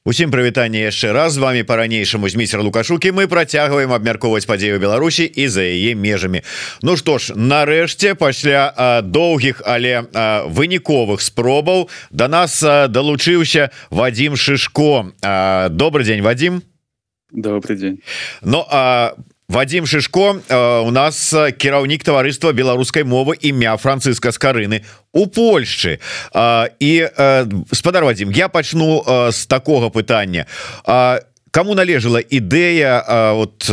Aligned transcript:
Усім 0.00 0.30
прывітанне 0.32 0.88
яшчэ 0.88 1.12
раз. 1.12 1.36
З 1.36 1.44
вами 1.44 1.60
по-ранейшаму 1.60 2.24
змейцер 2.24 2.64
лукашукі 2.64 3.12
мы 3.12 3.28
працягваем 3.28 3.92
абмяркоўваць 3.92 4.48
падзею 4.48 4.80
Беларусі 4.80 5.28
і 5.28 5.44
за 5.44 5.60
яе 5.60 5.92
межамі. 5.92 6.40
Ну 6.80 6.96
што 6.96 7.20
ж 7.20 7.36
нарэшце 7.36 8.16
пасля 8.16 8.72
а, 8.72 9.04
доўгіх 9.04 9.60
але 9.60 10.08
а, 10.16 10.48
выніковых 10.48 11.20
спробаў 11.20 11.92
до 12.08 12.24
да 12.24 12.28
нас 12.32 12.62
а, 12.64 12.88
далучыўся 12.88 13.76
Вадим 13.90 14.40
шишко 14.40 15.12
добрый 15.68 16.08
день 16.08 16.24
Вадим 16.24 16.62
добрый 17.30 17.76
день 17.76 18.00
Ну 18.40 18.64
а 18.72 19.12
Вадим 19.50 19.86
шишко 19.86 20.38
у 20.86 20.90
нас 20.94 21.34
кіраўнік 21.34 22.04
таварыства 22.06 22.52
беларускай 22.54 23.02
мовы 23.02 23.34
імя 23.42 23.74
Францыска 23.74 24.30
скарыны 24.30 24.86
у 25.10 25.26
Польшчы 25.26 25.98
і 26.78 26.92
спадар 27.74 28.06
Вадим 28.06 28.30
я 28.30 28.46
пачну 28.46 29.02
з 29.34 29.46
такога 29.50 29.90
пытання 29.90 30.46
кому 31.50 31.74
належала 31.74 32.22
ідэя 32.22 33.02
вот 33.34 33.66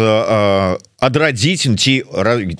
адрадзіць 0.98 1.70
ці 1.78 1.94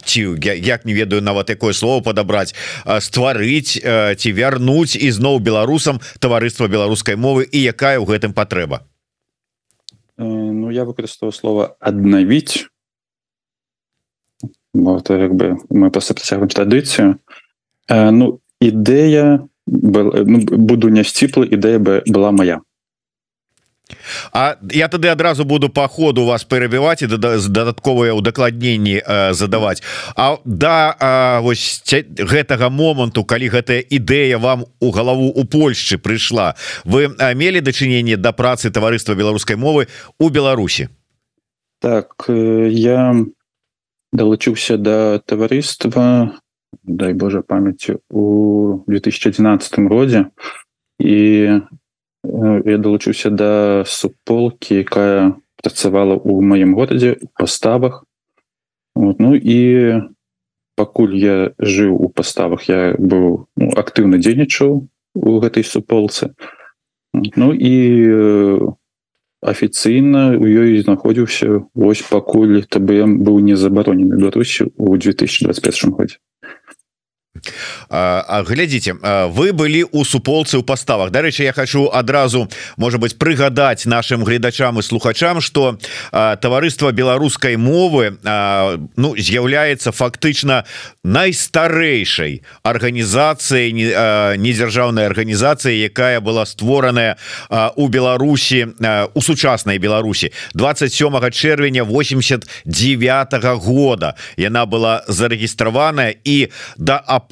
ці 0.06 0.22
як 0.62 0.86
не 0.86 0.94
ведаю 0.94 1.26
нават 1.26 1.50
якое 1.50 1.74
слово 1.74 2.06
падабраць 2.06 2.54
стварыць 3.02 3.82
ці 3.82 4.30
вярнуць 4.30 4.94
ізноў 4.94 5.42
беларусам 5.42 5.98
таварыства 6.22 6.70
беларускай 6.70 7.18
мовы 7.18 7.50
і 7.50 7.66
якая 7.66 7.98
ў 7.98 8.06
гэтым 8.06 8.38
патрэба 8.38 8.86
Ну 10.22 10.70
я 10.70 10.86
выкарыстаў 10.86 11.34
слова 11.34 11.74
аднавіць 11.82 12.70
вот 14.84 15.10
як 15.10 15.34
бы 15.34 15.58
мы 15.70 15.92
просто 15.92 16.14
працягваем 16.14 16.50
традыцыю 16.50 17.20
ну 17.90 18.40
ідэя 18.62 19.48
ну, 19.68 20.40
буду 20.40 20.90
не 20.90 21.04
сціпла 21.04 21.46
ідэя 21.46 21.80
бы 21.80 22.02
была 22.08 22.32
моя. 22.32 22.62
А 24.34 24.58
я 24.72 24.88
тады 24.88 25.08
адразу 25.08 25.46
буду 25.46 25.70
по 25.70 25.88
ходу 25.88 26.26
вас 26.26 26.44
перабіваць 26.44 27.02
і 27.02 27.08
дадатковыя 27.08 28.14
удакладненні 28.14 29.00
э, 29.00 29.34
задаваць 29.34 29.84
А 30.16 30.38
да 30.46 30.96
а, 31.00 31.40
вось 31.40 31.82
гэтага 32.20 32.70
моманту 32.70 33.24
калі 33.24 33.48
гэтая 33.50 33.80
ідэя 33.80 34.38
вам 34.38 34.66
у 34.80 34.92
галаву 34.92 35.32
у 35.32 35.44
Польшчы 35.46 35.98
прыйшла 35.98 36.56
вы 36.84 37.08
мелі 37.36 37.62
дачыненне 37.62 38.18
да 38.18 38.32
працы 38.32 38.72
таварыства 38.72 39.16
беларускай 39.16 39.56
мовы 39.56 39.88
у 40.20 40.30
Беларусі? 40.30 40.90
Так 41.80 42.26
я 42.28 43.16
далучыўся 44.14 44.78
да 44.78 45.20
таварыства 45.20 46.40
дай 46.84 47.14
Божа 47.14 47.42
памяці 47.42 48.00
у 48.10 48.84
2011 48.88 49.80
годзе 49.88 50.32
і 51.00 51.18
я 52.24 52.78
далучыўся 52.78 53.30
да 53.30 53.84
суполкі 53.88 54.84
якая 54.84 55.36
працавала 55.62 56.16
ў 56.16 56.42
маім 56.42 56.76
горадзе 56.76 57.18
у 57.22 57.28
паставах 57.36 58.04
вот, 58.96 59.20
Ну 59.20 59.36
і 59.36 60.02
пакуль 60.76 61.16
я 61.18 61.52
жыў 61.60 61.96
у 61.98 62.10
паставах 62.10 62.70
я 62.70 62.96
быў 62.98 63.48
ну, 63.56 63.72
актыўна 63.76 64.18
дзейнічаў 64.18 64.88
у 65.16 65.40
гэтай 65.40 65.64
суполцы 65.64 66.34
Ну 67.14 67.54
і 67.54 67.76
афіцыйна 69.42 70.38
у 70.38 70.46
ёй 70.46 70.82
знаходзіўся 70.82 71.64
вось 71.74 72.02
пакуль 72.02 72.64
ТБМ 72.66 73.22
быў 73.24 73.40
не 73.40 73.56
забаронены 73.56 74.18
Беларусі 74.18 74.72
у 74.78 74.98
2021 74.98 75.94
годзе 75.94 76.18
глядзіце 77.90 78.94
вы 79.32 79.52
былі 79.54 79.84
у 79.92 80.04
суполцы 80.06 80.58
ў 80.58 80.64
паставах. 80.64 81.12
Дарэчы 81.12 81.44
я 81.44 81.54
хочу 81.54 81.90
адразу 81.94 82.50
может 82.78 83.00
быть 83.00 83.18
прыгадаць 83.18 83.86
нашим 83.86 84.24
гледачам 84.24 84.80
і 84.80 84.84
слухачам 84.84 85.42
что 85.42 85.78
таварыства 86.12 86.92
беларускай 86.92 87.58
мовы 87.58 88.18
ну 88.96 89.16
з'яўляецца 89.18 89.92
фактычна 89.92 90.64
найстарэйшай 91.04 92.42
арганізацыяй 92.64 93.72
недзяржаўнай 94.38 95.06
арганізацыі 95.06 95.76
якая 95.78 96.20
была 96.22 96.46
створаная 96.46 97.18
у 97.76 97.88
Беларусі 97.88 98.68
у 99.14 99.22
сучаснай 99.22 99.78
Беларусі. 99.78 100.32
27 100.54 101.32
чэрвеня 101.32 101.84
89 101.84 103.34
-го 103.34 103.56
года 103.56 104.16
яна 104.38 104.66
была 104.66 105.04
зарэгістраваная 105.08 106.16
і 106.24 106.48
да 106.78 107.04
апошняга 107.06 107.27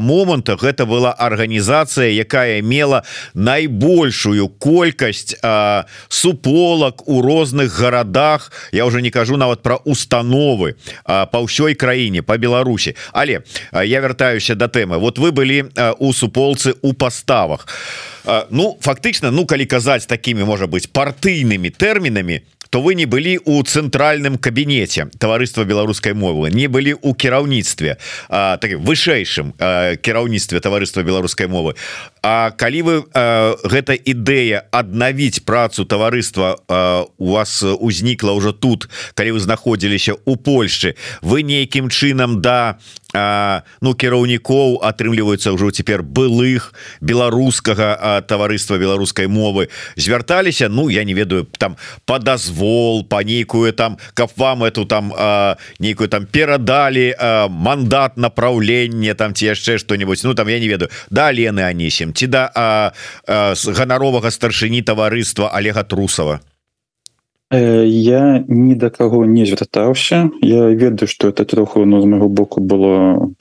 моманта 0.00 0.56
гэта 0.56 0.86
была 0.86 1.12
арганізацыя 1.12 2.10
якая 2.10 2.62
мела 2.62 3.04
найбольшую 3.34 4.48
колькасць 4.48 5.36
суполак 6.08 7.08
у 7.08 7.22
розных 7.22 7.72
гарадах. 7.72 8.52
Я 8.72 8.86
уже 8.86 9.02
не 9.02 9.10
кажу 9.10 9.36
нават 9.36 9.62
про 9.62 9.76
установы 9.84 10.76
по 11.04 11.38
ўсёй 11.40 11.74
краіне 11.74 12.22
по 12.22 12.36
Беларусі. 12.38 12.96
Але 13.12 13.42
я 13.72 14.00
вяртаюся 14.00 14.54
до 14.54 14.66
тэмы. 14.66 14.98
Вот 14.98 15.18
вы 15.18 15.32
былі 15.32 15.70
у 15.98 16.12
суполцы 16.12 16.74
у 16.82 16.92
паставах. 16.92 17.66
Ну 18.50 18.78
фактычна 18.80 19.30
ну 19.30 19.46
калі 19.46 19.66
казаць 19.66 20.06
такими 20.06 20.44
можа 20.44 20.66
быть 20.66 20.92
партыйнымі 20.92 21.70
тэрмінамі 21.70 22.42
то 22.70 22.80
вы 22.80 22.94
не 22.94 23.06
былі 23.06 23.38
у 23.44 23.62
цэнтральным 23.62 24.38
кабінеце 24.38 25.10
таварыства 25.18 25.64
беларускай 25.64 26.14
мовы 26.14 26.50
не 26.50 26.68
былі 26.68 26.94
у 27.02 27.14
кіраўніцтве 27.14 27.98
так 28.30 28.70
вышэйшым 28.78 29.52
кіраўніцтве 30.00 30.60
таварыства 30.60 31.02
беларускай 31.02 31.50
мовы 31.50 31.74
А 32.22 32.50
калі 32.50 32.82
вы 32.82 32.94
гэта 33.64 33.96
ідэя 33.96 34.68
аднавіць 34.70 35.40
працу 35.42 35.84
таварыства 35.84 36.60
у 37.18 37.32
вас 37.32 37.62
узнікла 37.64 38.36
ўжо 38.36 38.52
тут 38.52 38.88
калі 39.14 39.34
вы 39.36 39.40
знаходзіліся 39.40 40.14
у 40.24 40.36
Польшчы 40.36 40.94
вы 41.22 41.42
нейкім 41.42 41.90
чынам 41.90 42.40
да 42.40 42.78
а, 43.14 43.62
ну 43.80 43.94
кіраўнікоў 43.94 44.80
атрымліваюцца 44.86 45.50
ўжо 45.54 45.70
цяпер 45.70 46.02
былых 46.02 46.72
беларускага 47.00 48.22
таварыства 48.26 48.78
беларускай 48.78 49.26
мовы. 49.26 49.68
Звярталіся 49.96 50.68
Ну 50.68 50.88
я 50.88 51.04
не 51.04 51.14
ведаю 51.14 51.46
там 51.58 51.76
падазвол 52.06 53.04
па 53.04 53.22
нейкую 53.22 53.72
там 53.72 53.98
каб 54.14 54.30
вам 54.36 54.64
эту 54.64 54.86
там 54.86 55.12
а, 55.16 55.56
нейкую 55.78 56.08
там 56.08 56.26
перадалі 56.26 57.14
а, 57.18 57.48
мандат 57.48 58.16
направлення 58.16 59.14
там 59.14 59.34
ці 59.34 59.46
яшчэ 59.46 59.78
что-нибудь 59.78 60.20
Ну 60.24 60.34
там 60.34 60.48
я 60.48 60.60
не 60.60 60.68
ведаю 60.68 60.90
да 61.10 61.32
Лены 61.32 61.66
анісем 61.66 62.14
ці 62.14 62.26
да 62.26 62.50
а, 62.54 62.92
а, 63.26 63.54
ганаровага 63.54 64.30
старшыні 64.30 64.82
таварыства 64.82 65.50
Олега 65.50 65.82
трусова 65.82 66.40
я 67.52 68.44
ні 68.48 68.74
да 68.74 68.90
каго 68.90 69.24
не 69.26 69.44
звяртаўся 69.46 70.30
я 70.40 70.70
ведаю 70.70 71.08
что 71.08 71.28
это 71.28 71.44
троху 71.44 71.84
ну, 71.84 72.00
з 72.00 72.04
майго 72.06 72.28
боку 72.28 72.60
было 72.60 73.34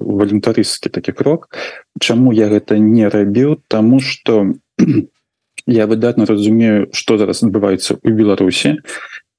валюнтарысцкі 0.00 0.88
такі 0.88 1.12
крок. 1.12 1.52
Чаму 2.00 2.32
я 2.32 2.48
гэта 2.48 2.78
не 2.78 3.08
рабіў 3.08 3.60
тому 3.68 4.00
что 4.00 4.54
я 5.66 5.86
выдатна 5.86 6.24
разумею 6.24 6.88
что 6.92 7.18
зараз 7.18 7.42
адбываецца 7.42 8.00
у 8.02 8.08
Беларусі 8.08 8.80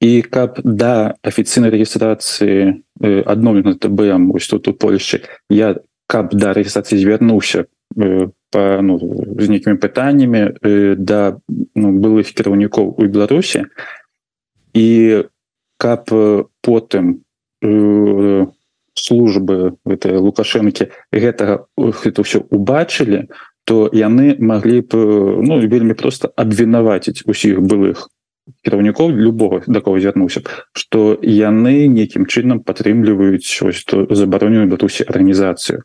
і 0.02 0.22
каб 0.22 0.62
да 0.64 1.18
афіцыйнай 1.26 1.74
рэгістрацыі 1.74 2.86
адноўлена 3.02 3.74
ТБ 3.74 4.22
ось 4.38 4.48
тут 4.48 4.68
у 4.68 4.74
Польшчы 4.74 5.26
я 5.50 5.82
каб 6.06 6.30
да 6.38 6.54
рэгістрацыі 6.54 7.02
звярнуўся 7.02 7.66
по 8.52 8.82
ну, 8.82 9.00
з 9.40 9.50
нейкімі 9.50 9.82
пытаннямі 9.82 10.62
да 10.98 11.42
ну, 11.74 11.90
былых 11.90 12.30
кіраўнікоў 12.38 13.02
у 13.02 13.04
Беларусі 13.10 13.66
і 14.74 15.24
каб 15.78 16.10
потым 16.62 17.24
э, 17.62 18.46
службы 18.94 19.78
гэтай 19.86 20.18
лукашэнкі 20.20 20.92
гэтага 21.12 21.66
гэта 21.78 22.22
ўсё 22.22 22.46
убачылі 22.52 23.32
то 23.66 23.90
яны 23.94 24.36
маглі 24.38 24.82
б 24.86 24.92
ну 25.42 25.60
вельмі 25.62 25.94
просто 25.94 26.30
абвінаваціць 26.36 27.24
усіх 27.26 27.62
былых 27.62 28.10
кіраўнікоў 28.66 29.16
любого 29.16 29.62
да 29.68 29.82
кого 29.82 30.00
звярнуўся 30.00 30.44
што 30.74 31.18
яны 31.22 31.88
нейкім 31.88 32.26
чынам 32.26 32.60
падтрымліваюць 32.66 33.48
ось 33.64 33.84
то 33.86 34.06
забароненую 34.10 34.68
Беларусі 34.68 35.06
арганізацыю. 35.08 35.84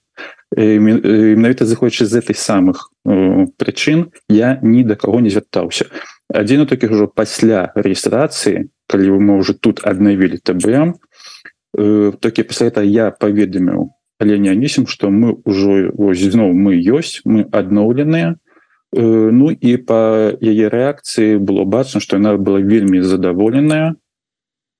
Менавіта 0.56 1.66
заходзячы 1.66 2.06
з 2.06 2.22
этой 2.22 2.34
самых 2.34 2.90
э, 3.04 3.46
прычын 3.58 4.12
я 4.28 4.58
ні 4.62 4.84
да 4.84 4.94
каго 4.94 5.20
не 5.20 5.30
звяртаўся. 5.30 5.90
Адзін 6.32 6.64
у 6.64 6.66
такіх 6.66 6.90
ужо 6.90 7.06
пасля 7.08 7.72
рэгістрацыі 7.74 8.70
калі 8.86 9.18
мы 9.18 9.38
уже 9.38 9.54
тут 9.54 9.82
аднавілі 9.84 10.38
ТБМ 10.38 10.94
э, 11.78 12.12
такі 12.20 12.42
пасля 12.42 12.68
это 12.68 12.82
я 12.82 13.10
паведаміў 13.10 13.92
але 14.18 14.38
не 14.38 14.50
анісім 14.50 14.86
что 14.86 15.10
мы 15.10 15.36
ўжо 15.44 15.92
зноў 16.16 16.52
мы 16.56 16.80
ёсць 16.80 17.20
мы 17.24 17.44
адноўленыя 17.52 18.36
э, 18.36 18.36
Ну 18.96 19.50
і 19.50 19.76
по 19.76 20.32
яе 20.40 20.68
рэакцыі 20.72 21.38
было 21.38 21.64
бачна 21.64 22.00
что 22.00 22.16
яна 22.16 22.36
была 22.36 22.60
вельмі 22.60 23.02
задаволеная 23.02 23.96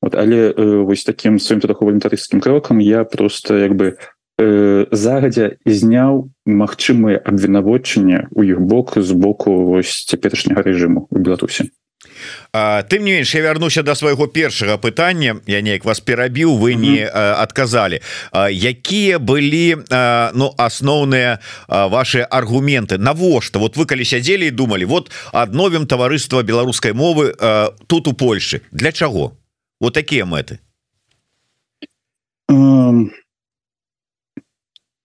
вот 0.03 0.15
але 0.15 0.53
э, 0.53 0.85
вось 0.85 1.05
таким 1.05 1.39
сваім 1.39 1.61
троху 1.61 1.85
валентарыскім 1.87 2.41
крокам 2.41 2.79
я 2.79 3.05
просто 3.05 3.59
як 3.59 3.75
бы 3.75 3.97
э, 4.39 4.87
загадзя 4.91 5.57
зняў 5.67 6.31
магчымыя 6.47 7.19
абвінаводчанне 7.19 8.29
у 8.31 8.43
іх 8.43 8.61
бок 8.61 8.95
з 8.97 9.13
боку 9.13 9.67
вось 9.67 10.05
цяперашняга 10.07 10.63
рэжыму 10.63 11.09
у 11.11 11.19
Беларусі 11.19 11.71
тым 12.53 13.05
не 13.05 13.13
менш 13.13 13.35
я 13.35 13.43
вярнуся 13.43 13.83
до 13.83 13.95
свайго 13.95 14.27
першага 14.27 14.77
пытання. 14.79 15.41
Я 15.47 15.61
неяк 15.61 15.85
вас 15.85 16.01
перабіў 16.01 16.57
вы 16.57 16.75
не 16.75 17.07
адказалі. 17.07 18.01
Якія 18.33 19.19
былі 19.19 19.77
ну 20.35 20.55
асноўныя 20.59 21.39
ваши 21.69 22.27
аргументы? 22.31 22.99
Навошта? 22.99 23.59
Вот 23.59 23.77
вы 23.77 23.87
калі 23.87 24.05
сядзелі 24.05 24.47
і 24.47 24.51
думалі 24.51 24.85
вот 24.85 25.11
адновім 25.33 25.87
таварыства 25.87 26.43
беларускай 26.43 26.93
мовы 26.93 27.35
тут 27.87 28.09
у 28.09 28.13
Польшы 28.13 28.61
для 28.71 28.93
чаго? 28.93 29.33
Вот 29.81 29.95
такія 29.95 30.25
мэты. 30.25 30.59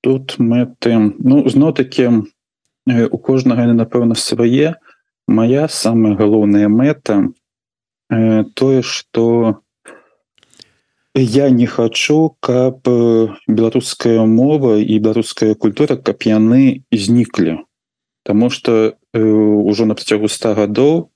Тут 0.02 0.40
мэты 0.40 1.14
ну 1.20 1.50
зно-таки 1.50 2.10
у 2.88 3.18
кожнага 3.18 3.66
напэўна 3.70 4.16
свае 4.16 4.76
моя 5.28 5.68
самая 5.68 6.16
галоўная 6.16 6.68
мэта 6.68 7.32
э, 8.10 8.44
тое 8.54 8.82
что 8.82 9.62
я 11.16 11.50
не 11.50 11.66
хочу 11.66 12.38
каб 12.40 12.88
беларуская 13.48 14.26
мова 14.26 14.78
і 14.80 15.00
беларуская 15.00 15.56
культура 15.56 15.96
каб 15.98 16.22
яны 16.24 16.84
зніклі 16.92 17.66
Таму 18.24 18.50
что 18.50 18.94
э, 19.14 19.20
ўжо 19.20 19.86
на 19.86 19.96
працягу 19.96 20.28
100 20.28 20.54
гадоў 20.56 21.12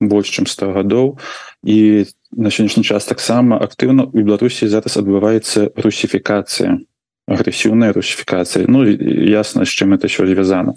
больш 0.00 0.28
чым 0.30 0.46
100 0.46 0.72
гадоў 0.72 1.18
і 1.64 2.06
на 2.32 2.50
сённяшні 2.50 2.84
час 2.84 3.06
таксама 3.06 3.58
актыўна 3.58 4.10
у 4.10 4.18
беларусі 4.18 4.68
зараз 4.68 4.96
адбываецца 4.98 5.72
русіфікацыя 5.76 6.78
агрэсіўная 7.26 7.92
русіфікацыя 7.92 8.66
Ну 8.68 8.84
ясна 8.84 9.64
з 9.64 9.70
чым 9.70 9.94
это 9.94 10.06
еще 10.06 10.26
звязана 10.26 10.74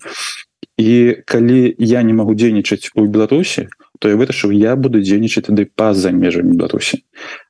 і 0.78 1.24
калі 1.26 1.76
я 1.80 2.04
не 2.04 2.14
магу 2.14 2.36
дзейнічаць 2.36 2.92
у 2.96 3.08
беларусі 3.08 3.68
то 4.00 4.10
я 4.10 4.16
вырашыў 4.20 4.52
я 4.52 4.76
буду 4.76 5.00
дзейнічаць 5.00 5.48
тады 5.48 5.66
па-за 5.66 6.12
межамі 6.12 6.56
беларусі. 6.60 7.04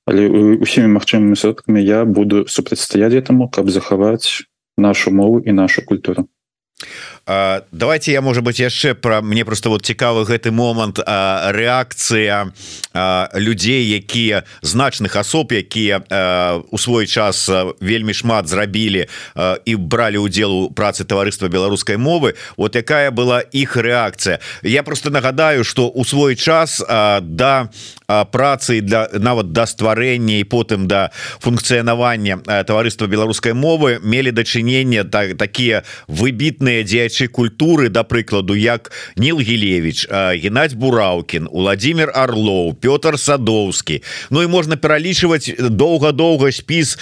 Але 0.05 0.29
усімі 0.61 0.93
магчымымі 0.93 1.35
сродкамі 1.35 1.81
я 1.81 2.05
буду 2.05 2.45
супрацьстаяць 2.47 3.17
этому 3.17 3.49
каб 3.49 3.69
захаваць 3.73 4.45
нашу 4.77 5.11
мову 5.11 5.41
і 5.41 5.51
нашу 5.51 5.81
культуру 5.81 6.29
давайте 7.27 8.11
я 8.11 8.21
может 8.21 8.43
быть 8.43 8.59
яшчэ 8.59 8.93
про 8.93 9.21
мне 9.21 9.45
просто 9.45 9.69
вот 9.69 9.85
цікавы 9.85 10.25
гэты 10.25 10.51
момант 10.51 10.99
реакцыя 10.99 12.53
людзей 13.33 13.97
якія 13.97 14.43
значных 14.61 15.17
асоб 15.17 15.51
якія 15.51 16.05
у 16.69 16.77
свой 16.77 17.07
час 17.07 17.49
вельмі 17.81 18.13
шмат 18.13 18.47
зрабілі 18.47 19.09
і 19.65 19.75
бралі 19.75 20.17
удзел 20.17 20.53
у 20.53 20.69
працы 20.69 21.03
таварыства 21.03 21.47
беларускай 21.47 21.97
мовы. 21.97 22.35
Вот 22.57 22.75
якая 22.75 23.09
была 23.09 23.41
іх 23.41 23.75
реакцыя 23.77 24.39
я 24.61 24.83
просто 24.83 25.09
нагадаю 25.09 25.63
что 25.63 25.89
у 25.89 26.05
свой 26.05 26.35
час 26.35 26.83
да 26.87 27.69
працы 28.31 28.81
для 28.81 29.09
нават 29.17 29.51
да 29.51 29.65
стварэння 29.65 30.39
і 30.39 30.43
потым 30.43 30.85
да 30.85 31.09
функцыянавання 31.41 32.37
таварыства 32.69 33.07
беларускай 33.07 33.53
мовы 33.53 33.97
мелі 34.03 34.29
дачынення 34.31 35.03
так 35.09 35.37
такія 35.37 35.81
выбітныя 36.07 36.83
дзеячы 36.85 37.14
культуры 37.31 37.89
да 37.89 38.03
прыкладу 38.03 38.55
як 38.55 38.91
Ніл 39.15 39.39
Гелевич 39.39 40.07
Геннадь 40.09 40.75
Бураўкін 40.75 41.47
Владимир 41.51 42.11
Орлоў 42.11 42.75
Пётр 42.75 43.17
садоўскі. 43.17 44.03
Ну 44.29 44.43
і 44.43 44.47
можна 44.47 44.75
пералічваць 44.75 45.49
доўга-доўга 45.57 46.51
спіс 46.51 46.97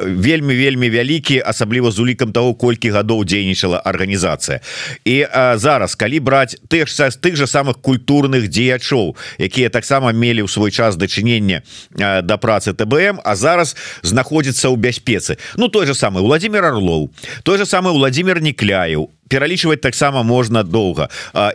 вельмі 0.00 0.54
вельмі 0.54 0.90
вялікі 0.90 1.42
асабліва 1.44 1.90
з 1.90 1.98
улікам 1.98 2.32
того 2.32 2.54
колькі 2.54 2.90
гадоў 2.90 3.24
дзейнічала 3.24 3.82
арганізацыя. 3.84 4.60
І 5.04 5.26
зараз 5.60 5.94
калі 5.94 6.20
браць 6.20 6.56
тых 6.68 6.88
з 6.88 7.16
тых 7.20 7.36
же 7.36 7.46
самых 7.46 7.80
культурных 7.84 8.48
дзеячоў 8.48 9.16
якія 9.38 9.68
таксама 9.68 10.12
мелі 10.12 10.42
ў 10.42 10.48
свой 10.48 10.70
час 10.70 10.96
дачынення 10.96 11.62
да 11.94 12.36
працы 12.40 12.72
ТБМ 12.72 13.20
а 13.24 13.36
зараз 13.36 13.76
знаходзіцца 14.02 14.68
ў 14.72 14.76
бяспецы. 14.76 15.36
Ну 15.56 15.68
той 15.68 15.86
же 15.86 15.94
самый 15.94 16.22
Владимир 16.22 16.64
Орлоў 16.64 17.10
той 17.42 17.58
же 17.58 17.66
самый 17.66 17.92
Владимир 17.92 18.40
Нікляев 18.40 19.13
пералічваць 19.28 19.80
таксама 19.80 20.22
можна 20.22 20.62
доўга. 20.62 21.08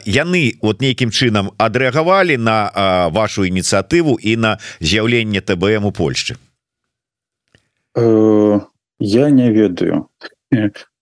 Яны 0.06 0.58
вот 0.62 0.82
нейкім 0.82 1.12
чынам 1.12 1.52
адрэагавалі 1.58 2.38
на 2.38 3.10
вашу 3.14 3.46
ініцыятыву 3.46 4.18
і 4.22 4.36
на 4.36 4.58
з'яўленне 4.80 5.42
ТБМ 5.42 5.86
у 5.86 5.92
Польшчы? 5.92 6.36
Э, 7.96 8.60
я 9.00 9.30
не 9.30 9.52
ведаю. 9.52 10.08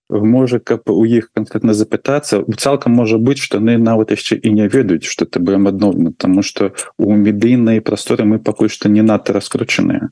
Можа 0.10 0.60
каб 0.60 0.88
у 0.90 1.04
іх 1.04 1.32
конкретно 1.36 1.74
запытацца 1.74 2.44
цалкам 2.56 2.94
можа 2.96 3.18
быть 3.18 3.40
что 3.44 3.60
яны 3.60 3.76
нават 3.78 4.12
яшчэ 4.16 4.40
і 4.40 4.56
не 4.56 4.68
ведаюць 4.72 5.04
что 5.04 5.26
ТБМ 5.26 5.68
адноўна 5.68 6.14
тому 6.16 6.44
что 6.44 6.72
у 6.98 7.12
медыйнай 7.12 7.82
прасторы 7.82 8.24
мы 8.24 8.40
пакуль 8.40 8.72
што 8.72 8.88
не 8.88 9.04
надта 9.04 9.34
раскручаныя. 9.34 10.10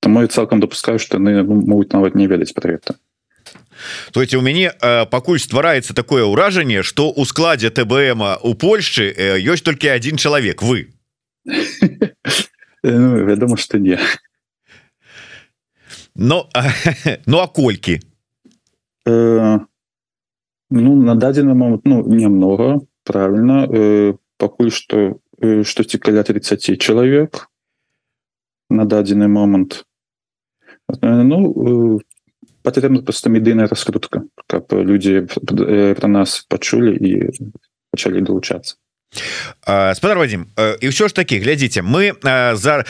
Таму 0.00 0.22
я 0.22 0.26
цалкам 0.26 0.58
допускаю 0.58 0.98
что 0.98 1.22
яны 1.22 1.46
могуць 1.46 1.92
нават 1.92 2.18
не 2.18 2.26
ведаць 2.26 2.52
про 2.52 2.74
это 2.74 2.98
то 4.12 4.20
есть 4.20 4.34
у 4.34 4.40
мяне 4.40 4.72
э, 4.72 5.06
пакуль 5.06 5.38
ствараецца 5.38 5.94
такое 5.94 6.24
ўражанне 6.24 6.82
что 6.82 7.10
у 7.10 7.24
складзе 7.24 7.70
ТБМ 7.70 8.42
у 8.42 8.54
Польшчы 8.54 9.12
ёсць 9.38 9.62
толькі 9.62 9.88
один 9.88 10.16
чалавек 10.16 10.62
вы. 10.62 10.92
Ну, 12.82 13.24
вядома 13.24 13.56
что 13.56 13.78
не. 13.78 13.98
Но 16.14 16.48
ну 17.26 17.38
а 17.38 17.46
колькі 17.46 18.00
э, 19.06 19.58
ну 20.70 21.02
на 21.02 21.14
дадзены 21.14 21.54
момант 21.54 21.82
ну 21.84 22.06
немного 22.06 22.80
правильно. 23.04 23.66
Э, 23.70 24.14
пакуль 24.36 24.70
что 24.70 25.20
штосьці 25.40 25.98
каля 25.98 26.22
30 26.22 26.80
чалавек 26.82 27.48
на 28.68 28.84
дадзены 28.84 29.28
момант 29.28 29.86
ну 31.02 32.00
патрэбна 32.62 33.02
просто 33.02 33.30
медыйная 33.30 33.68
раскрутка 33.68 34.24
каб 34.46 34.72
людзі 34.72 35.26
про 35.96 36.08
нас 36.08 36.44
пачулі 36.48 36.96
і 36.96 37.30
пачалі 37.90 38.20
далучацца. 38.20 38.76
Спадар 39.66 40.18
Вадим 40.18 40.46
і 40.54 40.86
ўсё 40.86 41.10
ж 41.10 41.12
таки 41.12 41.42
глядзіце 41.42 41.82
мы 41.82 42.14
за 42.54 42.86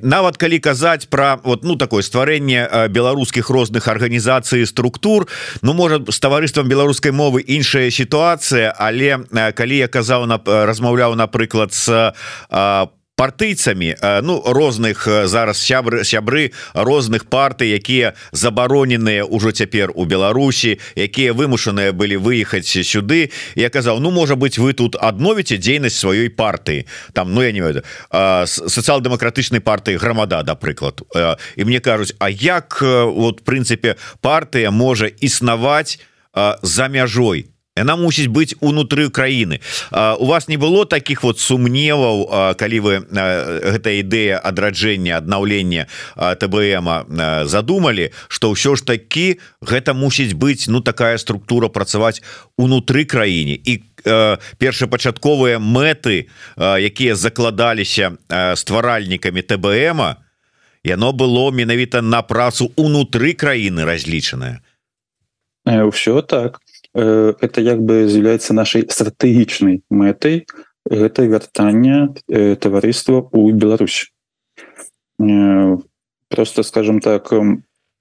нават 0.00 0.40
калі 0.40 0.56
казаць 0.56 1.04
про 1.04 1.36
вот 1.44 1.68
ну 1.68 1.76
такое 1.76 2.00
стварэнне 2.00 2.88
беларускіх 2.88 3.52
розных 3.52 3.84
арганізацый 3.88 4.64
структур 4.64 5.28
Ну 5.60 5.76
можа 5.76 6.00
з 6.00 6.16
таварыствам 6.16 6.64
беларускай 6.64 7.12
мовы 7.12 7.44
іншая 7.44 7.92
сітуацыя 7.92 8.72
але 8.72 9.20
калі 9.28 9.76
я 9.76 9.88
казаў 9.92 10.24
на 10.24 10.40
размаўляў 10.40 11.12
напрыклад 11.12 11.76
с 11.76 11.92
по 12.48 12.99
партыйцамі 13.20 13.96
ну 14.24 14.40
розных 14.40 15.04
зараз 15.28 15.60
сябры 15.60 16.04
сябры 16.08 16.56
розных 16.72 17.28
партый 17.28 17.68
якія 17.76 18.16
забароненыя 18.32 19.28
ўжо 19.28 19.52
цяпер 19.52 19.92
у 19.92 20.08
Беларусі 20.08 20.80
якія 20.96 21.36
вымушаныя 21.36 21.92
былі 21.92 22.16
выехаць 22.16 22.64
сюды. 22.64 23.28
Я 23.60 23.68
казаў 23.68 24.00
Ну 24.00 24.10
можа 24.10 24.40
быть 24.40 24.56
вы 24.56 24.72
тут 24.72 24.96
адновіце 24.96 25.60
дзейнасць 25.60 26.00
сваёй 26.00 26.32
партыі 26.32 26.88
там 27.12 27.34
Ну 27.36 27.44
я 27.44 27.52
не 27.52 27.60
ведаю 27.60 27.84
сацыял-дэмакратычнай 28.10 29.60
партыі 29.60 30.00
грамада 30.00 30.40
да 30.42 30.56
прыклад 30.56 31.04
і 31.56 31.64
мне 31.64 31.80
кажуць 31.80 32.16
А 32.18 32.30
як 32.30 32.80
вот 32.80 33.44
прынцыпе 33.44 34.00
партыя 34.24 34.70
можа 34.70 35.12
існаваць 35.20 36.00
за 36.62 36.88
мяжой 36.88 37.52
яна 37.80 37.96
мусіць 37.96 38.28
быць 38.28 38.54
унутры 38.60 39.08
краіны. 39.08 39.60
У 39.92 40.26
вас 40.28 40.48
не 40.48 40.56
было 40.60 40.84
таких 40.86 41.24
вот 41.24 41.40
сумневаў 41.40 42.54
калі 42.60 42.78
вы 42.84 42.94
гэта 43.08 43.96
ідэя 44.04 44.38
адраджэння 44.38 45.16
аднаўлення 45.16 45.88
ТБМ 46.14 46.88
задумалі 47.48 48.12
что 48.28 48.52
ўсё 48.52 48.76
ж 48.76 48.84
такі 48.84 49.40
гэта 49.64 49.96
мусіць 49.96 50.36
быць 50.36 50.68
ну 50.68 50.84
такая 50.84 51.16
структура 51.16 51.68
працаваць 51.68 52.20
унутры 52.60 53.04
краіне. 53.04 53.56
І 53.56 53.82
першапачатковыя 54.60 55.60
мэты 55.60 56.28
якія 56.60 57.16
закладаліся 57.16 58.16
стваральнікамі 58.56 59.42
ТБМ 59.42 60.00
яно 60.84 61.12
было 61.12 61.52
менавіта 61.52 62.00
на 62.00 62.22
працу 62.22 62.72
унутры 62.76 63.32
краіны 63.32 63.84
разлічаная 63.84 64.60
ўсё 65.66 66.22
так. 66.22 66.60
Э, 66.60 66.69
это 66.94 67.60
як 67.60 67.82
бы 67.82 68.08
з'яўляецца 68.08 68.54
нашай 68.54 68.86
стратэгічнай 68.88 69.82
мэтай 69.90 70.46
гэта 70.90 71.26
вяртання 71.26 72.14
э, 72.28 72.56
таварыства 72.56 73.28
у 73.32 73.50
Беларусь 73.52 74.12
э, 75.20 75.76
просто 76.28 76.62
скажем 76.62 77.00
так 77.00 77.32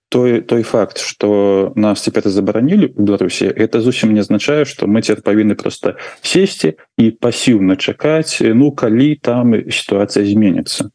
той 0.10 0.42
той 0.42 0.64
факт 0.64 0.98
что 0.98 1.72
нас 1.76 2.02
цяпер 2.02 2.30
забаранілі 2.30 2.94
у 2.98 3.04
Беларусі 3.04 3.46
это 3.46 3.82
зусім 3.82 4.14
не 4.14 4.22
азначае 4.22 4.66
что 4.66 4.88
мы 4.88 5.02
цяпер 5.02 5.22
павінны 5.22 5.56
просто 5.56 5.98
сесці 6.22 6.74
і 6.98 7.12
пасіўна 7.12 7.76
чакаць 7.76 8.42
ну 8.42 8.72
калі 8.72 9.16
там 9.16 9.54
сітуацыя 9.70 10.26
зменится 10.26 10.90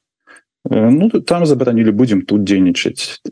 ну 0.65 1.11
там 1.11 1.47
забаранілі 1.47 1.91
будем 1.91 2.23
тут 2.23 2.43
дзейнічаць 2.43 3.23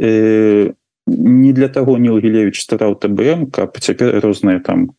не 1.06 1.52
для 1.52 1.68
того 1.68 1.98
не 1.98 2.08
Гілевич 2.08 2.62
стараў 2.62 2.94
ТБМ 2.98 3.50
каб 3.50 3.78
цяпер 3.78 4.20
розныя 4.20 4.60
там 4.60 4.94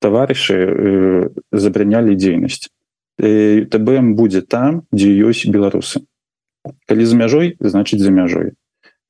таварышы 0.00 0.54
э, 0.54 1.28
забранялі 1.52 2.14
дзейнасць. 2.14 2.70
Э, 3.18 3.66
ТБМ 3.66 4.14
будзе 4.14 4.42
там 4.42 4.82
дзе 4.92 5.10
ёсць 5.22 5.46
беларусы. 5.46 6.02
Калі 6.86 7.04
за 7.06 7.16
мяжой 7.16 7.56
значыць 7.58 8.02
за 8.02 8.10
мяжой. 8.10 8.54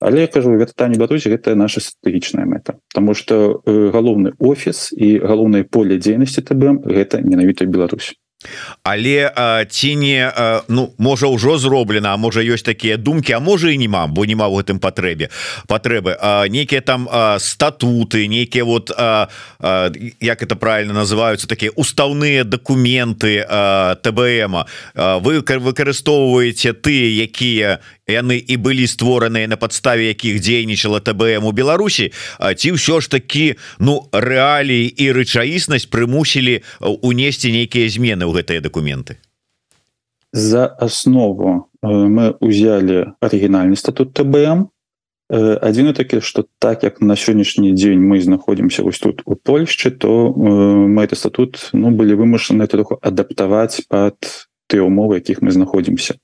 Але 0.00 0.22
я 0.22 0.26
кажу 0.26 0.50
вяртанне 0.58 0.98
Беларусі 0.98 1.30
гэта 1.30 1.54
наша 1.54 1.78
стратэгічная 1.78 2.44
мэта. 2.44 2.80
Таму 2.90 3.14
что 3.14 3.62
э, 3.64 3.90
галоўны 3.94 4.34
офіс 4.38 4.90
і 4.92 5.22
галоўнае 5.22 5.62
поле 5.64 5.98
дзейнасці 5.98 6.42
ТБМ 6.42 6.82
гэта 6.82 7.22
менавіта 7.22 7.66
Беларусь 7.66 8.18
але 8.82 9.30
ці 9.70 9.96
не 9.96 10.32
ну 10.68 10.92
можа 10.98 11.26
ўжо 11.26 11.58
зроблена 11.58 12.16
можа 12.16 12.40
ёсць 12.40 12.64
такія 12.64 12.96
думкі 12.96 13.32
А 13.32 13.40
можа 13.40 13.70
і 13.70 13.78
нема 13.78 14.06
бо 14.06 14.24
нема 14.24 14.48
ў 14.48 14.62
гэтым 14.62 14.78
патрэбе 14.78 15.30
патрэбы. 15.68 16.16
Нейкія 16.48 16.80
там 16.80 17.08
статуты 17.38 18.26
нейкія 18.26 18.64
вот 18.64 18.90
а, 18.90 19.28
а, 19.60 19.90
як 20.20 20.42
это 20.42 20.56
правильно 20.56 20.92
называются 20.92 21.46
такія 21.46 21.70
устаўныя 21.76 22.44
документы 22.44 23.44
ТБМ 24.02 24.64
вы 24.94 25.42
выкарыстоўваеце 25.42 26.72
ты 26.72 26.94
якія 27.24 27.78
яны 28.08 28.38
і 28.38 28.56
былі 28.56 28.86
створаныя 28.86 29.46
на 29.46 29.56
падставе 29.56 30.10
якіх 30.10 30.40
дзейнічала 30.42 31.00
ТБМ 31.00 31.46
у 31.46 31.52
Беларусі 31.52 32.10
ці 32.38 32.68
ўсё 32.74 32.98
ж 32.98 33.10
такі 33.10 33.54
ну 33.78 34.10
рэалій 34.10 34.90
і 34.90 35.06
рэчаіснасць 35.14 35.86
прымусілі 35.86 36.62
унесці 36.82 37.54
нейкія 37.54 37.86
змены 37.86 38.26
ў 38.26 38.42
гэтыя 38.42 38.60
документы 38.60 39.22
за 40.32 40.66
основу 40.66 41.70
мы 41.82 42.34
узялі 42.42 43.14
арыгінальны 43.22 43.78
статут 43.78 44.18
ТБМ 44.18 44.66
адзін 45.32 45.94
такі 45.94 46.20
что 46.20 46.44
так 46.58 46.82
як 46.82 47.00
на 47.00 47.14
сённяшні 47.14 47.72
дзень 47.72 48.02
мы 48.02 48.20
знаходзімся 48.20 48.82
вось 48.82 48.98
тут 48.98 49.22
у 49.24 49.36
Польшчы 49.38 49.90
то 49.90 50.34
мы 50.34 51.06
это 51.06 51.14
статут 51.14 51.70
ну 51.72 51.90
былі 51.90 52.18
вымушаны 52.18 52.66
троху 52.66 52.98
адаптаваць 53.00 53.86
под 53.86 54.18
ты 54.66 54.82
умовы 54.82 55.22
якіх 55.22 55.38
мы 55.40 55.54
знаходзімся 55.54 56.18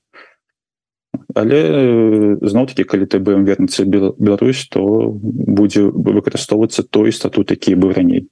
але 1.35 2.37
зноў-таки 2.41 2.83
калі 2.83 3.05
ты 3.05 3.19
бы 3.19 3.37
вернуцца 3.43 3.85
Беларусь 3.85 4.67
то 4.69 5.11
будзе 5.13 5.83
выкарыстоўвацца 5.89 6.83
той 6.83 7.13
статут 7.13 7.51
які 7.51 7.75
быў 7.75 7.93
раней. 7.93 8.27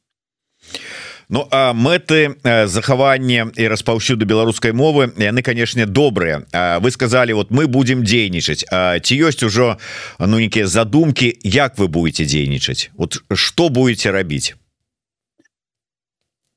Ну 1.29 1.43
а 1.51 1.73
мэты 1.73 2.39
захавання 2.65 3.51
і 3.55 3.67
распаўсюду 3.67 4.25
беларускай 4.25 4.71
мовы 4.71 5.11
яны 5.17 5.41
канешне 5.43 5.85
добрыя. 5.85 6.47
Вы 6.79 6.91
сказали 6.91 7.33
вот 7.33 7.51
мы 7.51 7.67
будем 7.67 8.03
дзейнічаць. 8.03 8.63
Ці 9.03 9.13
ёсць 9.27 9.43
ужо 9.43 9.77
ну 10.19 10.39
нейкія 10.39 10.67
задумки 10.67 11.37
як 11.43 11.77
вы 11.77 11.87
будете 11.87 12.23
дзейнічаць? 12.25 12.91
Вот 12.97 13.23
что 13.33 13.69
будете 13.69 14.11
рабіць? 14.11 14.55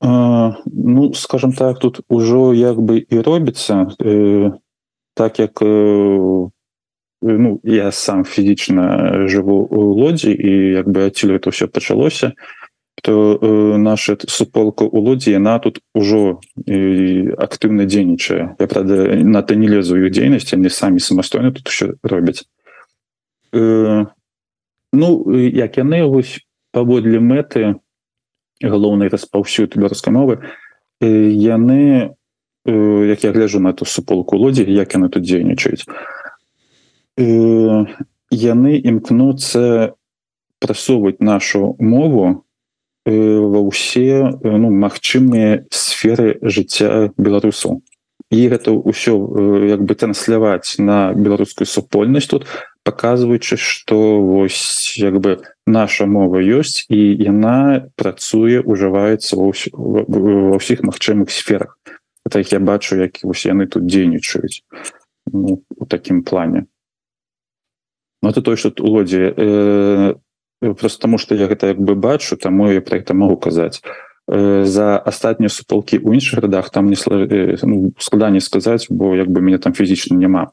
Ну 0.01 1.13
скажем 1.13 1.53
так 1.53 1.79
тут 1.79 2.01
ужо 2.07 2.53
як 2.53 2.79
бы 2.79 3.03
і 3.03 3.21
робіцца 3.21 3.91
так 5.21 5.39
як 5.39 5.61
ну 7.21 7.59
я 7.63 7.91
сам 7.91 8.23
фізічна 8.25 9.27
жыву 9.29 9.69
у 9.69 9.93
лодзі 9.93 10.33
і 10.33 10.51
як 10.73 10.89
бы 10.89 11.05
адсюль 11.05 11.37
это 11.37 11.51
все 11.51 11.67
пачалося 11.67 12.33
то 13.03 13.37
э, 13.37 13.77
наша 13.77 14.17
суполка 14.27 14.85
у 14.85 15.01
лодзі 15.01 15.31
яна 15.31 15.59
тут 15.59 15.77
ужо 15.93 16.41
актыўна 17.37 17.85
дзейнічае 17.85 18.55
я 18.57 18.67
правда 18.67 19.21
на 19.21 19.41
то 19.41 19.53
не 19.53 19.69
лезу 19.69 20.01
іх 20.01 20.09
дзейнасць 20.09 20.53
они 20.57 20.69
самі 20.69 20.99
самастойна 20.99 21.51
тут 21.51 21.69
еще 21.69 21.93
робяць 22.01 22.41
э, 23.53 24.05
ну 24.93 25.07
як 25.37 25.77
яны 25.77 26.01
вось 26.09 26.41
паводле 26.73 27.21
мэты 27.21 27.77
галоўнай 28.57 29.13
распаўсюд 29.13 29.77
беларускай 29.77 30.13
мовы 30.13 30.41
э, 30.97 31.29
яны 31.29 32.09
Э, 32.09 32.20
як 32.65 33.23
я 33.23 33.31
гляжу 33.31 33.59
на 33.59 33.71
эту 33.73 33.85
суполку 33.85 34.37
лодзі 34.37 34.65
як 34.67 34.93
яны 34.93 35.09
тут 35.09 35.23
дзейнічаюць 35.23 35.85
яны 37.17 38.71
імкнуцца 38.79 39.93
прасоўваць 40.61 41.19
нашу 41.19 41.75
мову 41.79 42.45
ва 43.05 43.59
ўсе 43.65 44.37
ну 44.45 44.69
магчымыя 44.69 45.65
сферы 45.73 46.37
жыцця 46.41 47.09
беларусаў. 47.17 47.81
І 48.31 48.47
гэта 48.47 48.71
ўсё 48.71 49.17
як 49.67 49.81
бы 49.83 49.97
трансляваць 49.97 50.77
на 50.77 51.11
беларускую 51.11 51.65
супольнасць 51.65 52.29
тут 52.29 52.45
показваючы 52.85 53.57
что 53.57 54.21
вось 54.21 54.95
як 54.97 55.19
бы 55.19 55.41
наша 55.65 56.05
мова 56.05 56.39
ёсць 56.39 56.85
і 56.87 57.01
яна 57.19 57.89
працуе 57.97 58.61
ужываецца 58.61 59.35
ва 59.35 59.49
ўсіх 59.51 60.85
магчымых 60.85 61.33
сферах 61.33 61.75
так 62.29 62.51
я 62.51 62.59
бачу 62.59 62.95
як 62.95 63.23
вось 63.23 63.45
яны 63.45 63.67
тут 63.67 63.85
дзейнічаюць 63.85 64.63
ну, 65.33 65.63
у 65.77 65.85
такім 65.85 66.23
плане. 66.23 66.65
Ну 68.21 68.29
это 68.29 68.41
той 68.41 68.57
что 68.57 68.71
у 68.79 68.87
лодзе 68.87 69.33
э, 69.35 70.15
просто 70.61 71.01
тому 71.01 71.17
что 71.17 71.35
я 71.35 71.47
гэта 71.47 71.67
як 71.67 71.79
бы 71.79 71.95
бачу 71.95 72.37
таму 72.37 72.71
я 72.71 72.81
про 72.81 72.97
это 72.97 73.13
могу 73.13 73.37
казаць 73.37 73.81
э, 74.27 74.65
за 74.65 74.97
астатнія 74.97 75.49
суполки 75.49 75.97
у 75.97 76.13
іншых 76.13 76.39
радах 76.39 76.69
там 76.69 76.87
не 76.87 76.95
э, 76.95 77.57
ну, 77.63 77.93
складанне 77.97 78.41
сказаць 78.41 78.87
бо 78.89 79.15
як 79.15 79.27
бы 79.27 79.41
мяне 79.41 79.57
там 79.57 79.73
фізічна 79.73 80.17
няма 80.17 80.51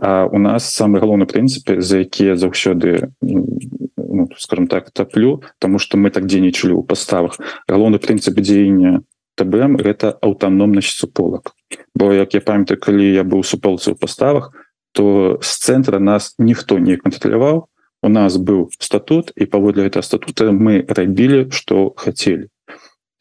А 0.00 0.24
у 0.24 0.38
нас 0.38 0.64
самы 0.72 1.00
галоўны 1.00 1.26
прынцыпы 1.28 1.80
за 1.80 2.00
якія 2.00 2.36
заўсёды 2.36 3.12
ну, 3.20 4.28
скажем 4.38 4.66
так 4.68 4.90
таплю 4.90 5.42
тому 5.58 5.78
что 5.78 5.98
мы 5.98 6.10
так 6.10 6.24
дзейнічалі 6.24 6.72
ў 6.72 6.82
паставах. 6.82 7.36
Галоўны 7.68 8.00
прынцып 8.00 8.40
дзеяння 8.40 9.04
ТБМ 9.36 9.76
гэта 9.80 10.16
аўтаномнасць 10.20 10.96
суполак 10.96 11.54
бо 11.94 12.12
як 12.12 12.34
я 12.34 12.40
памятаю 12.40 12.80
калі 12.80 13.06
я 13.12 13.22
быў 13.22 13.44
суполцы 13.44 13.92
ў 13.92 13.96
паставах 14.00 14.52
то 14.92 15.38
з 15.44 15.50
цэнтра 15.68 16.00
нас 16.00 16.34
ніхто 16.38 16.78
не 16.80 16.96
кантраляваў 16.96 17.68
у 18.02 18.08
нас 18.08 18.36
быў 18.36 18.68
статут 18.80 19.32
і 19.36 19.46
паводле 19.46 19.86
этого 19.86 20.02
статута 20.02 20.52
мы 20.52 20.84
рабілі 20.88 21.48
что 21.52 21.92
хацелі 21.96 22.48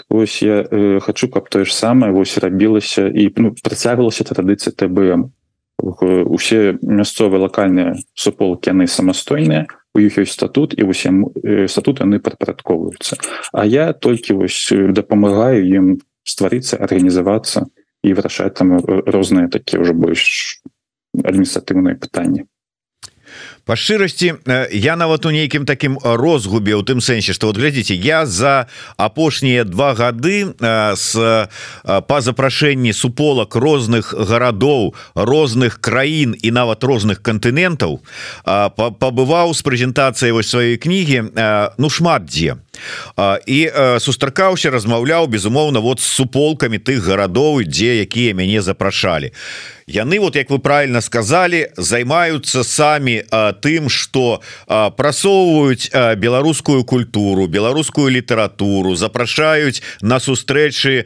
ось 0.10 0.42
я 0.42 0.66
э, 0.70 1.00
хочу 1.00 1.28
каб 1.28 1.50
тое 1.50 1.66
ж 1.66 1.74
самае 1.74 2.12
вось 2.12 2.38
рабілася 2.38 3.08
і 3.08 3.32
ну, 3.38 3.56
працягвалася 3.64 4.24
традыцыя 4.24 4.74
ТБМ. 4.76 5.32
Усе 6.32 6.80
мясцовыя 6.82 7.42
лакальныя 7.42 7.96
суполкі 8.16 8.72
яны 8.72 8.88
самастойныя 8.88 9.68
у 9.96 10.04
іх 10.04 10.20
ёсць 10.20 10.36
статут 10.36 10.76
і 10.76 10.84
усім 10.92 11.32
статут 11.72 12.04
яны 12.04 12.20
падпарадковваюцца 12.20 13.16
А 13.56 13.66
я 13.66 13.94
толькі 13.94 14.44
вось 14.44 14.70
дапамагаю 14.72 15.64
ім 15.64 15.86
стварыцца 16.28 16.78
арганізавацца 16.78 17.66
і 18.04 18.14
вырашаць 18.14 18.54
там 18.60 18.76
розныя 18.86 19.48
такія 19.48 19.82
ўжо 19.82 19.96
больш 19.96 20.60
адміністратыўныя 21.16 21.96
пытанні 21.96 22.46
по 23.66 23.76
шчырасці 23.76 24.34
я 24.72 24.96
нават 24.96 25.26
у 25.26 25.32
нейкім 25.32 25.66
такім 25.66 25.98
розгубе 26.04 26.76
у 26.78 26.84
тым 26.86 27.02
сэнсе 27.02 27.34
что 27.34 27.48
вот 27.48 27.58
глядзіце 27.58 27.98
я 27.98 28.26
за 28.26 28.68
апошнія 28.98 29.64
два 29.66 29.94
гады 29.94 30.54
с 30.62 31.18
па 31.82 32.18
запрашэнні 32.22 32.94
суполак 32.94 33.56
розных 33.56 34.14
гарадоў 34.14 34.94
розных 35.16 35.82
краін 35.82 36.38
і 36.38 36.52
нават 36.52 36.84
розных 36.84 37.26
кантынентаў 37.26 38.06
пабываў 38.46 39.54
з 39.58 39.62
прэзентацыяй 39.66 40.32
вось 40.32 40.54
сваёй 40.54 40.78
кнігі 40.78 41.34
ну 41.78 41.90
шмат 41.90 42.30
дзе 42.30 42.62
і 43.48 43.60
сустракаўся 44.00 44.72
размаўляў 44.72 45.28
безумоўна 45.28 45.80
вот 45.80 46.00
з 46.00 46.08
суполкамі 46.10 46.78
тых 46.80 47.06
гарадоў 47.06 47.64
дзе 47.64 48.02
якія 48.04 48.34
мяне 48.34 48.62
запрашалі. 48.62 49.32
Яны 49.86 50.20
вот 50.20 50.36
як 50.36 50.50
вы 50.50 50.58
правильно 50.58 51.00
сказали 51.00 51.70
займаются 51.78 52.64
самі 52.64 53.22
тым 53.62 53.86
что 53.90 54.42
прасоўваюць 54.68 55.94
беларускую 56.18 56.84
культуру 56.84 57.46
беларускую 57.46 58.10
літаратуру 58.10 58.96
запрашаюць 58.96 59.86
на 60.02 60.18
сустрэчы 60.18 61.06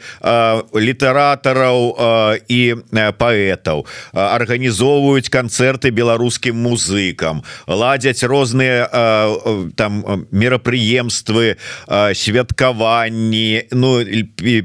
літаратараў 0.72 2.40
і 2.48 2.76
паэтаў. 3.20 3.86
Арганізоўваюць 4.16 5.28
канцэрты 5.28 5.92
беларускім 5.92 6.56
музыкам 6.56 7.44
ладзяць 7.68 8.24
розныя 8.24 8.88
там 9.76 10.24
мерапрыемствы 10.32 11.59
святкаванні 11.88 13.68
Ну 13.72 14.04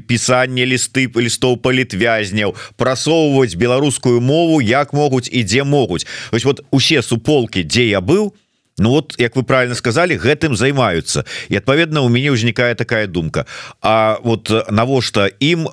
пісанне 0.07 0.65
лісты 0.65 1.07
лістоў 1.09 1.57
палітвязняў 1.61 2.55
прасоўваць 2.77 3.55
беларускую 3.55 4.21
мову 4.21 4.61
як 4.61 4.93
могуць 4.93 5.29
і 5.31 5.43
дзе 5.43 5.63
могуць. 5.63 6.07
Ось 6.31 6.45
вот 6.45 6.65
усе 6.71 7.01
суполки 7.01 7.63
дзе 7.63 7.89
я 7.89 8.01
быў 8.01 8.33
Ну 8.77 8.89
вот 8.89 9.15
як 9.17 9.35
вы 9.35 9.43
правильно 9.43 9.75
сказали 9.75 10.17
гэтым 10.19 10.55
займаются 10.55 11.23
і 11.47 11.55
адпаведна 11.55 12.01
у 12.01 12.09
мяне 12.09 12.35
ўзнікае 12.35 12.75
такая 12.75 13.07
думка. 13.07 13.47
А 13.79 14.19
вот 14.23 14.51
навошта 14.67 15.31
ім 15.39 15.71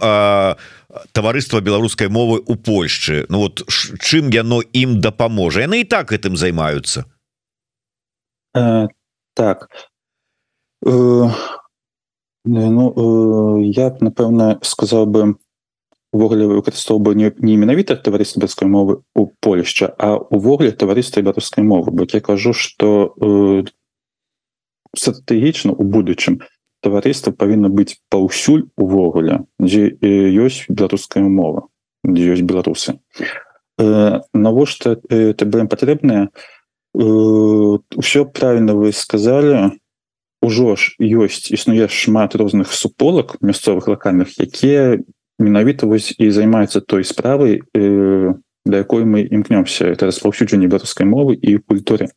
таварыства 1.12 1.59
беларускай 1.59 2.07
мовы 2.07 2.38
у 2.47 2.55
Польшчы? 2.55 3.26
Ну 3.29 3.38
вот 3.38 3.67
чым 3.99 4.31
яно 4.31 4.62
ім 4.62 5.00
дапаможа? 5.00 5.67
Яны 5.67 5.83
і 5.83 5.85
так 5.85 6.12
гэтым 6.12 6.37
займаются 6.37 7.05
э, 8.55 8.87
так. 9.35 9.69
э, 9.73 9.91
ну 12.45 12.85
э, 12.97 13.62
я 13.71 13.97
напэўна 14.01 14.59
сказаў 14.62 15.07
бы 15.07 15.37
увогуле 16.12 16.47
выкарыстоўваю 16.47 17.17
не, 17.17 17.33
не 17.39 17.57
менавіта 17.57 17.97
таварыства 17.97 18.41
беларускай 18.41 18.69
мовы 18.69 19.03
у 19.15 19.27
Польшча 19.41 19.95
а 19.99 20.17
увогуле 20.17 20.73
таварыства 20.73 21.23
беларускай 21.23 21.65
мовы 21.65 21.91
бо 21.93 22.07
я 22.12 22.21
кажу 22.21 22.53
что 22.53 23.15
э, 23.21 23.65
стратэгічна 24.97 25.73
у 25.73 25.85
будучым 25.85 26.43
таварыства 26.83 27.33
павінна 27.33 27.71
быць 27.71 27.97
паўсюль 28.11 28.69
увогуле 28.77 29.47
дзе 29.59 29.89
ёсць 30.03 30.67
беларуская 30.69 31.23
мова 31.23 31.69
дзе 32.05 32.35
ёсць 32.35 32.43
беларусы 32.43 32.99
э, 33.79 34.21
навошта 34.35 34.99
э, 35.09 35.33
ТБ 35.33 35.71
патрэбная 35.71 36.29
ўсё 36.93 38.21
э, 38.27 38.29
правильно 38.29 38.75
вы 38.75 38.93
сказали 38.93 39.79
ужо 40.42 40.75
ж 40.76 40.99
ёсць 40.99 41.54
існуе 41.54 41.87
шмат 41.88 42.34
розных 42.34 42.75
суполак 42.75 43.38
мясцовых 43.40 43.87
лакальных 43.87 44.34
якія 44.42 44.99
менавіта 45.38 45.87
вось 45.87 46.12
і 46.18 46.30
займаецца 46.30 46.82
той 46.82 47.06
справай 47.06 47.62
э, 47.75 48.34
да 48.66 48.78
якой 48.78 49.04
мы 49.04 49.22
імкнёмся. 49.26 49.87
Это 49.87 50.06
распаўсюджанне 50.06 50.66
беларускай 50.66 51.06
мовы 51.06 51.34
і 51.34 51.58
культуры. 51.58 52.11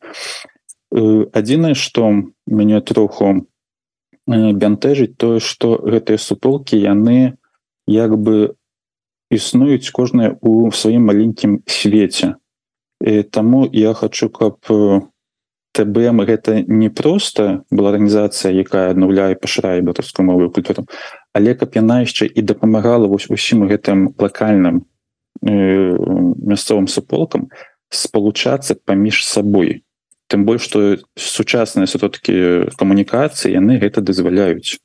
Э, 0.90 1.26
адзінае 1.32 1.74
что 1.74 2.10
мяне 2.46 2.80
троху 2.80 3.46
э, 4.26 4.52
бянтэжыць 4.52 5.16
тое 5.16 5.40
что 5.40 5.78
гэтыя 5.78 6.18
суполкі 6.18 6.78
яны 6.78 7.38
як 7.86 8.18
бы 8.18 8.54
існуюць 9.30 9.90
кожная 9.90 10.38
у 10.42 10.70
сваім 10.70 11.06
маленькім 11.06 11.62
свеце. 11.66 12.36
І 13.02 13.22
таму 13.22 13.68
я 13.72 13.92
хочу 13.92 14.30
каб 14.30 14.58
ТБМ 15.76 16.24
гэта 16.24 16.64
не 16.64 16.88
просто 16.88 17.64
была 17.70 17.92
арганізацыя 17.92 18.52
якая 18.52 18.90
аднаўляе 18.96 19.36
пашырае 19.36 19.84
беларускую 19.84 20.24
мовую 20.24 20.48
культуру 20.50 20.88
але 21.36 21.52
каб 21.52 21.76
яна 21.76 22.00
яшчэ 22.00 22.24
і 22.32 22.40
дапамагала 22.40 23.08
вось 23.12 23.28
усім 23.28 23.68
гэтым 23.68 24.16
лакальным 24.16 24.86
э, 25.44 25.92
мясцовым 26.40 26.88
суполкам 26.88 27.50
спалучацца 27.92 28.74
паміж 28.74 29.20
сабой. 29.24 29.84
Тым 30.32 30.48
больш 30.48 30.66
што 30.66 30.96
сучасныя 31.14 31.86
сутоткі 31.86 32.72
камунікацыі 32.80 33.52
яны 33.52 33.78
гэта 33.78 34.00
дазваляюць. 34.00 34.80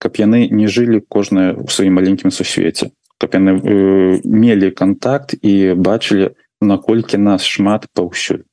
Каб 0.00 0.16
яны 0.16 0.48
не 0.48 0.66
жылі 0.66 1.04
кожнае 1.04 1.52
ў 1.52 1.68
сваім 1.68 2.00
маленькім 2.00 2.32
сусвеце. 2.32 2.90
Каб 3.20 3.36
яны 3.36 3.60
э, 3.60 4.20
мелі 4.24 4.72
контакт 4.72 5.36
і 5.36 5.76
бачылі 5.76 6.32
наколькі 6.64 7.20
нас 7.20 7.44
шмат 7.44 7.86
паўсюль 7.92 8.48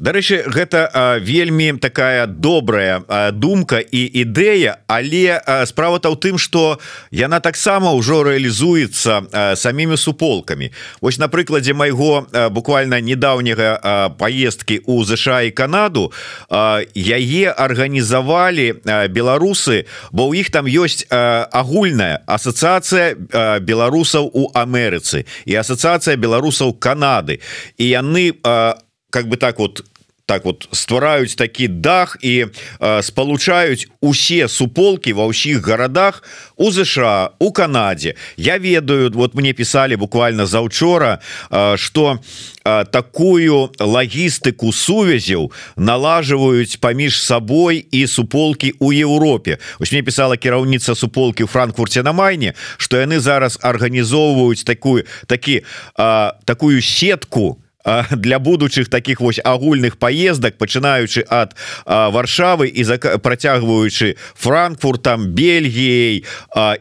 Дарэчы 0.00 0.48
гэта 0.48 0.88
а, 0.88 1.18
вельмі 1.20 1.76
такая 1.76 2.26
добрая 2.26 3.04
а, 3.06 3.30
думка 3.30 3.76
і 3.76 4.00
ідэя 4.00 4.80
але 4.88 5.36
а, 5.36 5.66
справа-то 5.68 6.08
ў 6.08 6.16
тым 6.16 6.40
что 6.40 6.80
яна 7.12 7.44
таксама 7.44 7.92
ўжо 7.92 8.24
реалізуецца 8.24 9.54
самімі 9.60 10.00
суполкамі. 10.00 10.72
Вось 11.04 11.20
на 11.20 11.28
прыкладзе 11.28 11.76
майго 11.76 12.24
а, 12.32 12.48
буквально 12.48 12.96
недаўняга 13.04 14.08
поездки 14.16 14.80
у 14.88 15.04
ЗША 15.04 15.44
і 15.46 15.50
Канаду 15.52 16.16
а, 16.48 16.80
яе 16.96 17.52
арганізавалі 17.52 18.80
беларусы 19.12 19.84
бо 20.16 20.32
ў 20.32 20.40
іх 20.40 20.48
там 20.48 20.64
ёсць 20.64 21.04
агульная 21.12 22.24
асацыяцыя 22.24 23.60
беларусаў 23.60 24.32
у 24.32 24.48
Амерыцы 24.56 25.28
і 25.44 25.60
асацыяцыя 25.60 26.16
беларусаў 26.16 26.72
Канады. 26.80 27.44
І 27.76 27.84
яны 27.84 28.32
у 28.40 28.89
как 29.10 29.28
бы 29.28 29.36
так 29.36 29.58
вот 29.58 29.84
так 30.30 30.44
вот 30.44 30.68
ствараюць 30.72 31.34
такі 31.34 31.68
дах 31.68 32.16
і 32.22 32.46
э, 32.46 33.02
спалучаюць 33.02 33.90
усе 34.00 34.46
суполки 34.46 35.10
ва 35.10 35.26
ўсіх 35.26 35.58
гарадах 35.58 36.22
у 36.54 36.70
ЗША 36.70 37.34
у 37.42 37.50
Канадзе. 37.50 38.14
Я 38.38 38.58
ведаю 38.62 39.10
вот 39.10 39.34
мне 39.34 39.52
писали 39.52 39.98
буквально 39.98 40.46
заўчора 40.46 41.18
э, 41.50 41.76
что 41.76 42.22
э, 42.62 42.84
такую 42.84 43.74
лагістыку 43.80 44.70
сувязяў 44.70 45.50
налажваюць 45.74 46.78
паміж 46.78 47.18
сабой 47.18 47.82
і 47.90 48.06
суполки 48.06 48.74
у 48.78 48.92
Еўропе. 48.92 49.58
Ось 49.80 49.90
мне 49.90 50.02
писала 50.02 50.36
кіраўніца 50.36 50.94
суполки 50.94 51.42
ў 51.42 51.50
франкфурце 51.50 52.06
на 52.06 52.12
майне 52.12 52.54
что 52.78 53.02
яны 53.02 53.18
зараз 53.18 53.58
арганізоўваюць 53.58 54.62
такую 54.62 55.10
такі 55.26 55.66
э, 55.98 56.30
такую 56.46 56.78
сетку 56.82 57.58
у 57.58 57.69
для 58.10 58.38
будучых 58.38 58.88
таких 58.88 59.20
вось 59.20 59.40
агульных 59.42 59.96
поездок 59.96 60.56
пачынаючы 60.58 61.24
от 61.28 61.54
варшавы 61.86 62.68
і 62.68 62.84
за 62.84 62.98
працягваючы 62.98 64.16
франкфуртам 64.34 65.32
Бельгіей 65.32 66.24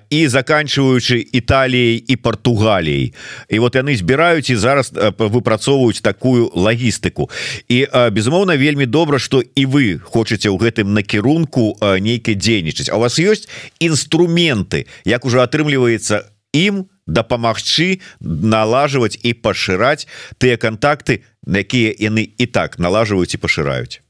і 0.10 0.28
заканчиваючы 0.28 1.26
Італіяй 1.32 2.04
і 2.08 2.16
Португаліяй 2.16 3.14
і 3.50 3.60
вот 3.60 3.76
яны 3.76 3.96
збіраюць 3.96 4.50
і 4.50 4.56
зараз 4.56 4.92
выпрацоўваюць 5.18 6.02
такую 6.02 6.52
лагістыку. 6.56 7.30
І 7.70 7.88
безумоўна 8.12 8.58
вельмі 8.58 8.86
добра 8.86 9.20
что 9.20 9.42
і 9.42 9.66
вы 9.66 10.00
хочаце 10.04 10.50
ў 10.50 10.58
гэтым 10.60 10.94
накірунку 10.94 11.78
нейкай 11.82 12.36
дзейнічаць. 12.36 12.90
А 12.90 12.98
у 12.98 13.00
вас 13.00 13.20
ёсць 13.20 13.48
інструменты 13.80 14.86
як 15.06 15.26
уже 15.26 15.42
атрымліваецца 15.42 16.39
ім 16.54 16.90
дапамагчы 17.08 18.00
налажваць 18.22 19.18
і 19.24 19.34
пашыраць 19.34 20.08
тыя 20.38 20.58
контакты 20.58 21.26
якія 21.46 21.94
яны 21.98 22.26
і 22.38 22.46
так 22.46 22.80
налажваюць 22.80 23.34
і 23.34 23.42
пашыраюць. 23.42 24.02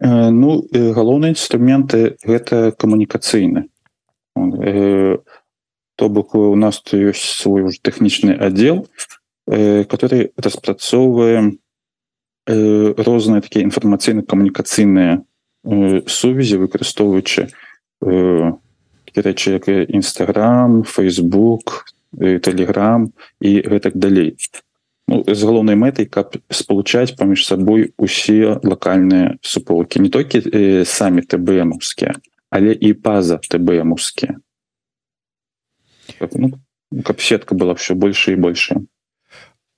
Э, 0.00 0.30
Ну 0.30 0.64
галоўныя 0.72 1.34
інструменты 1.34 2.16
гэта 2.24 2.72
камунікацыйны. 2.72 3.68
Э, 4.36 5.18
то 5.96 6.08
бок 6.08 6.34
у 6.34 6.54
нас 6.56 6.80
то 6.80 6.96
ёсць 6.96 7.42
свой 7.42 7.62
уже 7.62 7.80
тэхнічны 7.82 8.32
аддзел 8.38 8.86
э, 9.46 9.84
который 9.84 10.32
распрацоўвае 10.36 11.58
розныя 12.48 13.44
такія 13.44 13.60
інфармацыйна-камунікацыйныя 13.68 15.20
сувязі 16.08 16.56
выкарыстоўваючы 16.64 17.52
рэчы 19.14 19.58
як 19.58 19.68
нстаграм 19.68 20.82
Facebook 20.82 21.88
телеграм 22.16 23.12
і 23.40 23.60
гэтак 23.62 23.96
далей. 23.96 24.36
Ну, 25.08 25.24
з 25.24 25.40
галоўнай 25.40 25.76
мэтай 25.76 26.04
каб 26.04 26.36
спалучаць 26.52 27.16
паміж 27.16 27.46
сабой 27.48 27.92
усе 27.96 28.60
лакальныя 28.60 29.40
суполкі. 29.40 30.04
Не 30.04 30.12
толькі 30.12 30.40
э, 30.44 30.84
самі 30.84 31.24
тбмовскія 31.24 32.16
але 32.50 32.72
і 32.72 32.92
паза 32.92 33.40
тбмовскія 33.50 34.40
ну, 36.32 36.60
каб 37.04 37.20
сетка 37.20 37.54
была 37.54 37.74
все 37.74 37.94
больше 37.94 38.32
і 38.32 38.36
большая 38.36 38.80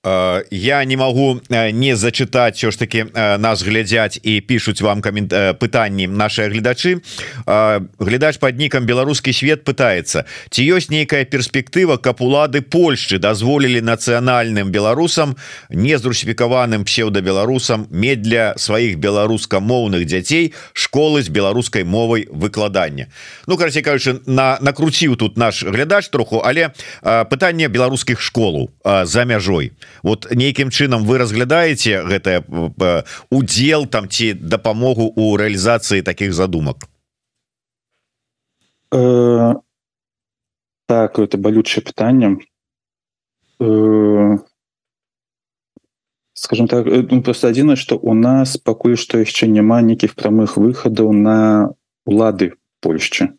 я 0.03 0.83
не 0.83 0.97
могу 0.97 1.41
э, 1.49 1.69
не 1.71 1.95
зачытаць 1.95 2.57
все 2.57 2.71
ж 2.71 2.79
таки 2.79 3.05
э, 3.13 3.37
нас 3.37 3.61
глядзяць 3.61 4.17
і 4.23 4.41
пишутць 4.41 4.81
вам 4.81 5.01
камент 5.01 5.29
пытанні 5.61 6.07
наши 6.07 6.49
гледачы 6.49 7.01
глядач 7.45 8.37
под 8.37 8.57
нікам 8.57 8.85
беларускі 8.85 9.33
свет 9.33 9.63
пытается. 9.63 10.25
Ці 10.49 10.65
ёсць 10.65 10.89
нейкая 10.89 11.25
перспектыва 11.25 11.97
каб 11.97 12.21
улады 12.21 12.61
Польшчы 12.61 13.19
дазволілі 13.19 13.81
нацыянальным 13.81 14.71
беларусам 14.71 15.37
не 15.69 15.97
зрусіфікаваным 15.97 16.83
псевдобеларусам 16.83 17.85
мед 17.91 18.21
для 18.21 18.57
сваіх 18.57 18.97
беларускамоўных 18.97 20.05
дзяцей 20.05 20.53
школы 20.73 21.21
з 21.21 21.29
беларускай 21.29 21.83
мовай 21.83 22.25
выкладання 22.31 23.05
Ну 23.45 23.57
карці 23.57 23.81
кажучы 23.85 24.19
на 24.25 24.57
накруціў 24.61 25.15
тут 25.15 25.37
наш 25.37 25.61
глядач 25.61 26.09
троху 26.09 26.41
але 26.41 26.73
пытанне 27.03 27.69
беларускіх 27.69 28.19
школу 28.21 28.71
за 28.83 29.25
мяжой. 29.25 29.69
то 29.69 29.90
вот 30.03 30.27
нейкім 30.31 30.69
чынам 30.69 31.05
вы 31.05 31.17
разглядаеце 31.17 32.03
гэтае 32.03 32.43
удзел 33.29 33.85
там 33.85 34.09
ці 34.09 34.33
дапамогу 34.33 35.11
у 35.15 35.35
рэалізацыі 35.37 36.01
таких 36.01 36.33
задумак? 36.33 36.87
Э, 38.93 39.55
так 40.87 41.19
это 41.19 41.37
балючае 41.37 41.83
пытанне. 41.83 42.37
Э, 43.59 44.37
скажем 46.33 46.67
так 46.67 46.87
э, 46.87 47.07
ну, 47.09 47.21
просто 47.21 47.47
адзіна 47.47 47.75
что 47.75 47.97
у 47.97 48.13
нас 48.13 48.57
пакуль 48.57 48.97
што 48.97 49.21
яшчэ 49.21 49.47
няма 49.47 49.81
нейкіх 49.81 50.15
прамых 50.15 50.57
выхадаў 50.57 51.11
на 51.13 51.37
улады 52.05 52.57
Польшчы 52.81 53.37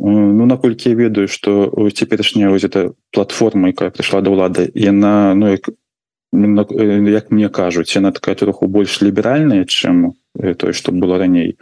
Ну 0.00 0.46
наколькі 0.46 0.90
я 0.90 0.94
ведаю 0.94 1.28
что 1.28 1.74
цяперашняя 1.94 2.50
вось 2.50 2.64
эта 2.64 2.94
платформа 3.12 3.74
якая 3.74 3.90
прыйшла 3.90 4.22
да 4.22 4.30
ўлады 4.30 4.70
яна 4.74 5.34
ну 5.34 5.50
як 5.50 5.70
як 6.32 7.30
мне 7.30 7.48
кажуць 7.48 7.90
яна 7.96 8.12
такая 8.12 8.34
троху 8.34 8.68
больш 8.68 9.02
ліберальная 9.02 9.64
чым 9.66 10.14
тое 10.34 10.72
што 10.72 10.92
было 10.92 11.18
раней 11.18 11.58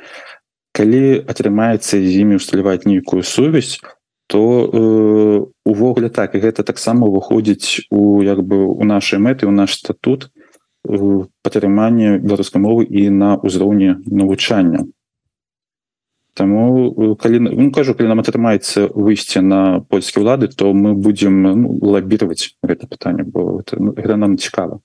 калі 0.76 1.24
атрымаецца 1.24 1.96
з 1.96 2.12
імі 2.20 2.36
усталяваць 2.36 2.84
нейкую 2.84 3.22
сувязь 3.22 3.80
то 4.26 4.70
э, 4.72 5.46
увогуле 5.64 6.08
так. 6.08 6.34
І 6.34 6.42
гэта 6.42 6.62
таксама 6.62 7.06
выходзіць 7.06 7.86
у 7.90 8.22
як 8.22 8.42
бы 8.42 8.66
у 8.66 8.84
нашай 8.84 9.18
мэты 9.18 9.46
у 9.46 9.54
наш 9.54 9.78
статут 9.78 10.30
падтрымання 11.42 12.18
беларускай 12.22 12.62
мовы 12.62 12.86
і 12.86 13.10
на 13.10 13.38
ўзроўні 13.42 14.06
навучання 14.06 14.86
Таму 16.36 17.16
калі 17.16 17.40
ну, 17.48 17.70
кажу 17.72 17.96
калі 17.96 18.12
нам 18.12 18.20
атрымаецца 18.20 18.92
выйсці 18.92 19.40
на 19.40 19.80
польскія 19.88 20.20
ўлады 20.20 20.52
то 20.52 20.68
мы 20.76 20.92
будзем 20.92 21.40
ну, 21.42 21.72
лабіраваць 21.80 22.52
гэта 22.60 22.84
пытанне 22.84 23.24
бо 23.24 23.64
это, 23.64 23.80
ну, 23.80 23.96
гэта 23.96 24.20
нам 24.20 24.36
цікава 24.36 24.84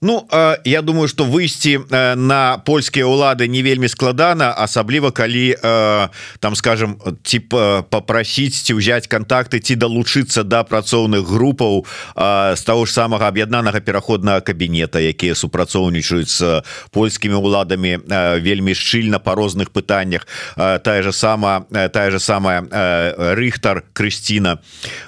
Ну 0.00 0.28
я 0.64 0.82
думаю 0.82 1.08
что 1.08 1.24
выйсці 1.24 1.78
на 2.16 2.58
польскія 2.64 3.06
ўлады 3.06 3.48
не 3.48 3.62
вельмі 3.62 3.88
складана 3.88 4.54
асабліва 4.54 5.10
калі 5.10 5.56
там 6.38 6.54
скажем 6.54 6.98
типа 7.22 7.82
попросить 7.90 8.54
ці 8.54 8.78
ўзять 8.78 9.08
контакты 9.08 9.58
ці 9.58 9.74
далучыцца 9.74 10.42
до 10.42 10.48
да 10.48 10.64
працоўных 10.64 11.26
групаў 11.26 11.86
з 12.54 12.62
того 12.62 12.86
ж 12.86 12.92
самага 12.92 13.28
аб'яднанага 13.28 13.80
пераходнага 13.80 14.40
кабінета 14.40 15.00
якія 15.00 15.34
супрацоўнічаюць 15.34 16.30
з 16.30 16.62
польскімі 16.90 17.34
уладамі 17.34 17.98
вельмі 18.38 18.74
шчыльна 18.74 19.18
по 19.18 19.34
розных 19.34 19.70
пытаннях. 19.70 20.26
Тая 20.56 21.02
же 21.02 21.12
сама 21.12 21.66
тая 21.92 22.10
же 22.10 22.20
самая 22.20 22.62
рыхтар 23.34 23.84
Крысціна 23.92 24.58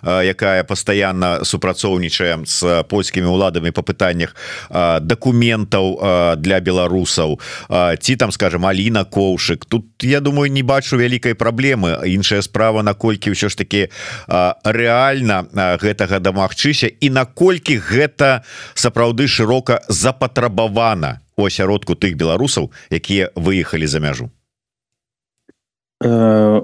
якая 0.03 0.65
постоянно 0.65 1.45
супрацоўнічае 1.45 2.43
з 2.45 2.83
польскімі 2.89 3.27
уладамі 3.27 3.71
по 3.71 3.83
пытаннях 3.83 4.35
документаў 5.01 6.37
для 6.37 6.61
беларусаў 6.61 7.39
ці 8.01 8.17
там 8.17 8.33
скажем 8.33 8.67
Аліна 8.67 9.05
коўшык 9.05 9.65
тут 9.65 9.87
я 10.03 10.21
думаю 10.21 10.51
не 10.53 10.63
бачу 10.63 10.97
вялікай 10.97 11.35
праблемы 11.35 11.97
іншая 12.07 12.43
справа 12.43 12.83
наколькі 12.83 13.33
ўсё 13.33 13.49
ж 13.49 13.57
таки 13.57 13.89
рэальна 14.29 15.47
гэтага 15.81 16.21
дамагчыся 16.21 16.89
і 16.89 17.11
наколькі 17.11 17.79
гэта 17.79 18.43
сапраўды 18.75 19.29
шырока 19.29 19.81
запатрабавана 19.89 21.21
у 21.37 21.47
асяродку 21.47 21.95
тых 21.97 22.17
беларусаў 22.17 22.71
якія 22.91 23.31
выехалі 23.35 23.87
за 23.87 24.01
мяжу. 24.01 24.31
Э, 26.03 26.63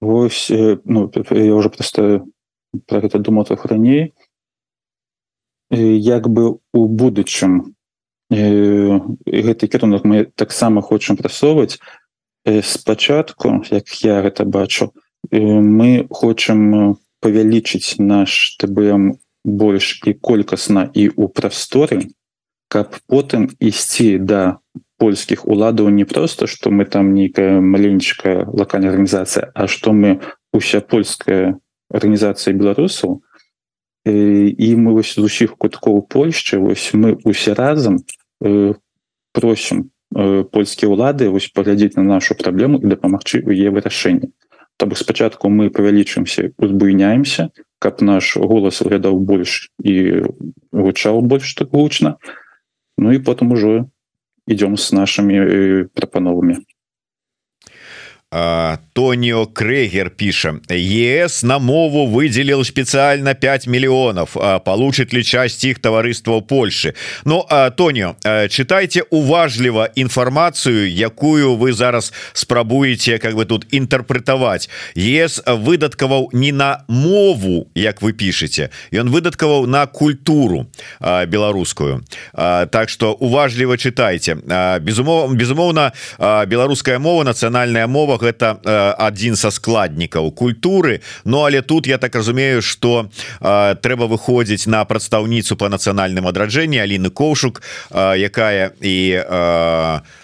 Вось 0.00 0.50
ну, 0.84 1.12
я 1.30 1.54
уже 1.54 1.68
просто 1.68 2.24
про 2.86 3.00
гэта 3.00 3.18
думаў 3.18 3.44
раней 3.64 4.14
як 5.70 6.28
бы 6.28 6.58
у 6.72 6.86
будучым. 6.88 7.74
Гэты 8.30 9.66
кірунак 9.66 10.04
мы 10.04 10.24
таксама 10.34 10.82
хочам 10.82 11.16
прасоўваць. 11.16 11.78
Спачатку 12.44 13.62
як 13.70 13.88
я 14.02 14.22
гэта 14.22 14.44
бачу 14.44 14.92
мы 15.30 16.06
хочам 16.10 16.96
павялічыць 17.20 18.00
наш 18.00 18.56
ТБм 18.56 19.20
больш 19.44 20.00
і 20.06 20.14
колькасна 20.14 20.88
і 20.94 21.08
у 21.16 21.28
прасторы 21.28 22.08
каб 22.68 22.96
потым 23.06 23.50
ісці 23.60 24.18
да 24.18 24.60
польскіх 24.96 25.46
уладаў 25.46 25.88
не 25.88 26.04
просто 26.04 26.46
что 26.46 26.70
мы 26.70 26.84
там 26.84 27.14
нейкая 27.14 27.60
маленечкая 27.60 28.46
локальная 28.46 28.90
арганізацыя 28.90 29.52
а 29.54 29.66
что 29.66 29.92
мы 29.92 30.20
уся 30.52 30.80
польская 30.80 31.58
арганізацыя 31.90 32.54
беларусаў 32.54 33.22
і 34.06 34.68
мы 34.76 34.92
вось 34.96 35.14
з 35.14 35.24
усіх 35.24 35.56
куткоў 35.60 36.02
Польшчы 36.08 36.58
вось 36.58 36.90
мы 36.94 37.20
усе 37.24 37.52
разам 37.54 38.00
просім 39.32 39.90
польскія 40.10 40.88
ўлады 40.88 41.28
вось 41.28 41.52
паглядзець 41.52 42.00
на 42.00 42.02
нашу 42.02 42.34
праблему 42.34 42.80
і 42.80 42.88
дапамагчы 42.88 43.44
у 43.44 43.52
е 43.52 43.68
вырашэнні 43.70 44.32
То 44.80 44.86
бок 44.86 44.96
спачатку 44.96 45.52
мы 45.52 45.68
павялічымся 45.68 46.56
узбуйняемся 46.56 47.52
каб 47.78 48.00
наш 48.00 48.36
голас 48.36 48.80
выглядаў 48.80 49.20
больш 49.20 49.68
і 49.84 50.24
гучаў 50.72 51.20
больш 51.20 51.54
так 51.54 51.68
гучна 51.68 52.16
Ну 52.96 53.12
і 53.12 53.20
потым 53.20 53.52
ужо 53.52 53.88
ідём 54.48 54.76
з 54.76 54.92
нашымі 54.92 55.36
прапановамі 55.92 56.64
Тоніо 58.92 59.46
Крегер 59.46 60.10
піша 60.10 60.54
ЕС 60.70 61.42
на 61.42 61.58
мову 61.58 62.06
выделил 62.06 62.64
специально 62.64 63.34
5 63.34 63.66
миллионов. 63.66 64.36
Получит 64.64 65.12
ли 65.12 65.24
часть 65.24 65.64
их 65.64 65.80
товарыства 65.80 66.38
в 66.38 66.46
Польше 66.46 66.94
Ну 67.24 67.44
Тонио 67.76 68.14
читайте 68.48 69.02
уважліва 69.10 69.88
информацию 69.96 70.90
якую 70.92 71.56
вы 71.56 71.72
зараз 71.72 72.12
спрабуете 72.32 73.18
как 73.18 73.34
бы 73.34 73.46
тут 73.46 73.66
интерпретовать. 73.72 74.70
ЕС 74.94 75.42
выдаткаваў 75.46 76.30
не 76.32 76.52
на 76.52 76.84
мову 76.88 77.66
як 77.74 78.00
вы 78.00 78.12
пишете 78.12 78.70
и 78.92 79.00
он 79.00 79.10
выдаткаваў 79.10 79.66
на 79.66 79.86
культуру 79.86 80.66
беларускую 81.00 82.04
Так 82.70 82.88
что 82.88 83.12
уважліва 83.12 83.76
читайте. 83.76 84.34
Безумоў 84.80 85.34
безумоўно 85.34 85.92
беларуская 86.46 86.98
мова 86.98 87.24
нацыянальная 87.24 87.88
мова 87.88 88.19
гэта 88.20 88.60
один 88.98 89.36
са 89.36 89.50
складнікаў 89.50 90.30
культуры. 90.32 91.00
Ну 91.24 91.44
але 91.44 91.62
тут 91.62 91.86
я 91.86 91.98
так 91.98 92.14
разумею 92.14 92.62
что 92.62 93.10
трэба 93.40 94.06
выходзіць 94.06 94.66
на 94.66 94.84
прадстаўніцу 94.84 95.56
по 95.56 95.68
нацыянальным 95.68 96.28
адраджэнні 96.28 96.78
Аліны 96.78 97.10
коўшук 97.10 97.62
якая 97.90 98.72
і 98.80 98.96
у 99.18 100.19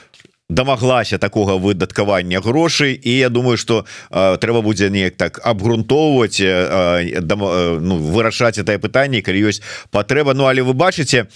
дамаглася 0.49 1.19
такого 1.19 1.59
выдаткавання 1.59 2.41
грошай 2.41 3.01
і 3.03 3.19
я 3.19 3.29
думаю 3.29 3.57
что 3.57 3.85
трэба 4.11 4.63
будзе 4.63 4.91
неяк 4.91 5.17
так 5.17 5.41
абгрунтоўваць 5.43 6.39
ну, 6.39 7.95
вырашаць 7.99 8.59
это 8.59 8.79
пытанне 8.79 9.23
калі 9.23 9.51
ёсць 9.51 9.63
патрэба. 9.91 10.35
Ну 10.35 10.47
але 10.47 10.63
вы 10.63 10.73
бачыце 10.73 11.27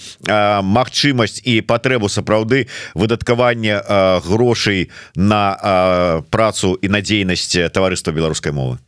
магчымасць 0.62 1.42
і 1.42 1.60
патрэбу 1.60 2.06
сапраўды 2.06 2.70
выдаткавання 2.94 3.82
грошай 4.22 4.90
на 5.16 6.22
працу 6.30 6.78
і 6.78 6.88
надзейнасць 6.88 7.74
таварыства 7.74 8.14
беларускай 8.14 8.54
мовы? 8.54 8.78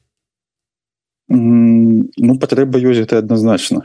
Ну 1.26 2.38
патрэба 2.38 2.78
ёсць 2.78 3.02
гэта 3.02 3.18
адназначна. 3.18 3.82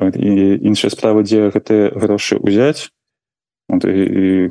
Іншая 0.00 0.88
справа 0.88 1.20
дзе 1.20 1.52
гэтыя 1.52 1.92
грошы 1.92 2.40
ўзяць. 2.40 2.88
І 3.68 4.48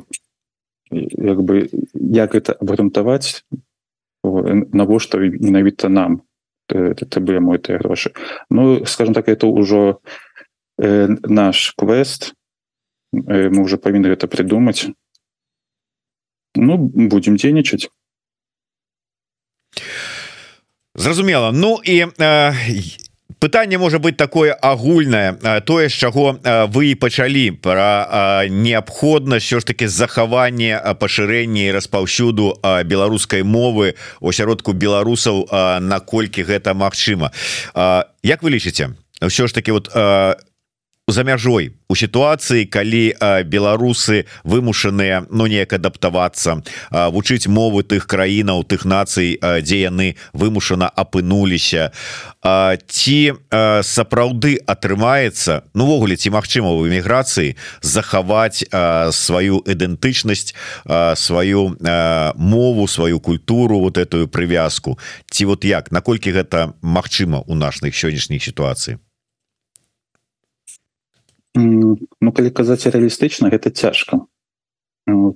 як 0.92 1.42
бы 1.42 1.68
як 1.94 2.34
это 2.34 2.52
абгрунтаваць 2.52 3.44
навошта 4.22 5.18
менавіта 5.18 5.88
нам 5.88 6.22
бы 6.72 7.40
мой 7.40 7.58
ты 7.58 7.78
грошы. 7.78 8.12
Ну 8.50 8.84
скажем 8.86 9.14
так 9.14 9.28
это 9.28 9.46
ўжо 9.46 10.00
э, 10.78 11.08
наш 11.28 11.74
квест. 11.76 12.34
Э, 13.12 13.50
мы 13.50 13.62
уже 13.62 13.76
павінны 13.76 14.08
гэта 14.08 14.28
придумаць 14.28 14.88
Ну 16.54 16.76
будем 16.76 17.36
дзейнічаць. 17.36 17.88
Зразумела. 20.94 21.52
Ну 21.52 21.80
і 21.84 22.06
э, 22.18 22.52
пытанне 23.38 23.78
можа 23.78 23.98
быть 23.98 24.16
такое 24.16 24.52
агульнае 24.52 25.60
тое 25.66 25.88
з 25.88 25.92
чаго 25.92 26.38
вы 26.72 26.94
пачалі 26.94 27.50
про 27.50 28.44
неабходнасць 28.48 29.44
що 29.44 29.60
ж 29.60 29.66
таки 29.66 29.88
захаванне 29.88 30.80
пашырэння 31.00 31.68
і 31.68 31.72
распаўсюду 31.72 32.58
беларускай 32.84 33.42
мовы 33.42 33.94
у 34.20 34.32
сяродку 34.32 34.72
беларусаў 34.72 35.48
наколькі 35.80 36.42
гэта 36.42 36.74
магчыма. 36.74 37.32
Як 38.22 38.42
вы 38.42 38.50
лічыце? 38.50 38.94
Ўсё 39.22 39.46
ж 39.46 39.54
таки 39.54 39.72
вот 39.72 39.88
за 41.12 41.24
мяжой. 41.24 41.72
У 41.88 41.94
сітуацыі 41.96 42.64
калі 42.72 43.12
беларусы 43.44 44.24
вымушаныя 44.44 45.28
но 45.28 45.44
ну, 45.44 45.46
неяк 45.46 45.76
адаптавацца 45.76 46.64
вучыць 47.12 47.52
мовы 47.52 47.84
тых 47.84 48.08
краінаў 48.08 48.64
тых 48.64 48.88
нацый 48.88 49.36
дзе 49.36 49.92
яны 49.92 50.16
вымушана 50.32 50.88
апынуліся 50.88 51.92
ці 52.88 53.18
сапраўды 53.84 54.56
атрымаецца 54.64 55.68
нувогуле 55.76 56.16
ці 56.16 56.32
магчыма 56.32 56.72
в 56.72 56.88
эміграцыі 56.88 57.60
захаваць 57.84 58.64
сваю 59.12 59.60
ідэнтычнасць 59.68 60.56
сваю 61.14 61.76
мову 62.40 62.88
сваю 62.88 63.20
культуру 63.20 63.80
вот 63.80 63.98
эту 63.98 64.28
прывязку? 64.28 64.98
Ці 65.30 65.44
вот 65.44 65.64
як? 65.64 65.92
Наколькі 65.92 66.32
гэта 66.32 66.72
магчыма 66.80 67.44
у 67.46 67.54
наших 67.54 67.92
сённяшніх 67.92 68.40
сітуацыі 68.42 68.96
Ну 71.54 72.32
калі 72.32 72.50
казаць 72.50 72.86
рэалістычна 72.86 73.52
гэта 73.52 73.70
цяжка 73.70 74.24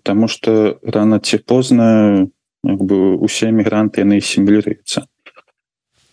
Таму 0.02 0.28
что 0.28 0.78
рано 0.82 1.18
ці 1.18 1.38
позна 1.38 2.28
бы 2.62 3.16
усе 3.20 3.50
эмігранты 3.50 4.00
яны 4.00 4.20
сімулююцца 4.20 5.06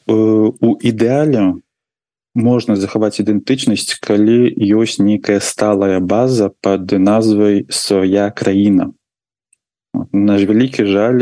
у 0.07 0.69
ідэале 0.83 1.63
можна 2.35 2.75
захаваць 2.75 3.21
ідэнтычнасць 3.23 3.95
калі 4.03 4.51
ёсць 4.75 4.99
нейкая 4.99 5.39
сталая 5.39 5.99
база 5.99 6.49
под 6.61 6.91
назвай 6.91 7.63
свая 7.69 8.27
краіна 8.31 8.91
наш 10.11 10.43
вялікі 10.49 10.85
жаль 10.89 11.21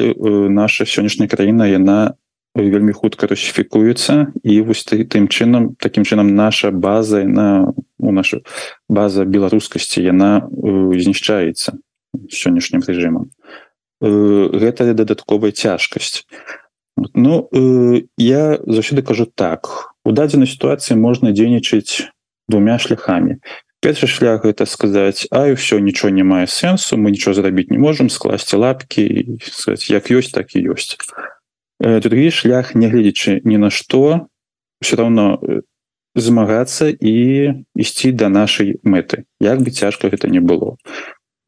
наша 0.50 0.90
сённяшняя 0.90 1.30
краіна 1.30 1.68
яна 1.68 2.16
вельмі 2.56 2.94
хутка 2.94 3.28
расфікуецца. 3.28 4.34
І 4.44 4.62
вось 4.62 4.84
ты 4.84 5.04
тым 5.06 5.28
чынам 5.28 5.76
таким 5.80 6.04
чынам 6.04 6.36
наша 6.36 6.72
база 6.72 7.24
на 7.24 7.74
у 8.00 8.12
наша 8.12 8.42
база 8.90 9.26
беларускасці 9.26 10.04
яна 10.04 10.48
знішчаецца 10.52 11.78
сённяшнім 12.30 12.84
рэжымам. 12.84 13.32
Гэта 14.02 14.94
дадатковая 14.94 15.52
цяжкасць. 15.52 16.26
Ну 17.14 17.50
я 18.18 18.60
заўсёды 18.68 19.02
кажу 19.02 19.26
так 19.26 19.94
у 20.04 20.12
дадзенай 20.12 20.48
сітуацыі 20.48 20.98
можна 20.98 21.32
дзейнічаць 21.32 22.10
двумя 22.50 22.78
шляхами 22.78 23.40
першы 23.82 24.08
шлях 24.08 24.46
это 24.46 24.66
сказаць 24.66 25.26
а 25.32 25.50
ўсё 25.50 25.82
нічого 25.82 26.14
не 26.14 26.24
мае 26.24 26.46
сэнсу 26.46 27.02
мы 27.02 27.12
нічого 27.12 27.34
зрабіць 27.34 27.74
не 27.74 27.82
можем 27.82 28.10
скласці 28.14 28.62
лапки 28.62 29.02
як 29.90 30.12
ёсць 30.14 30.32
так 30.32 30.54
і 30.56 30.78
ёсць 30.78 30.98
другі 31.82 32.30
шлях 32.30 32.76
нягледзячы 32.76 33.42
ні 33.44 33.58
на 33.58 33.70
што 33.74 34.30
все 34.82 34.96
равно 35.02 35.42
змагацца 36.16 36.90
і 36.94 37.16
ісці 37.76 38.12
до 38.12 38.30
нашай 38.30 38.78
мэты. 38.84 39.26
Як 39.40 39.62
бы 39.62 39.72
цяжка 39.72 40.10
гэта 40.10 40.30
не 40.30 40.40
было. 40.40 40.78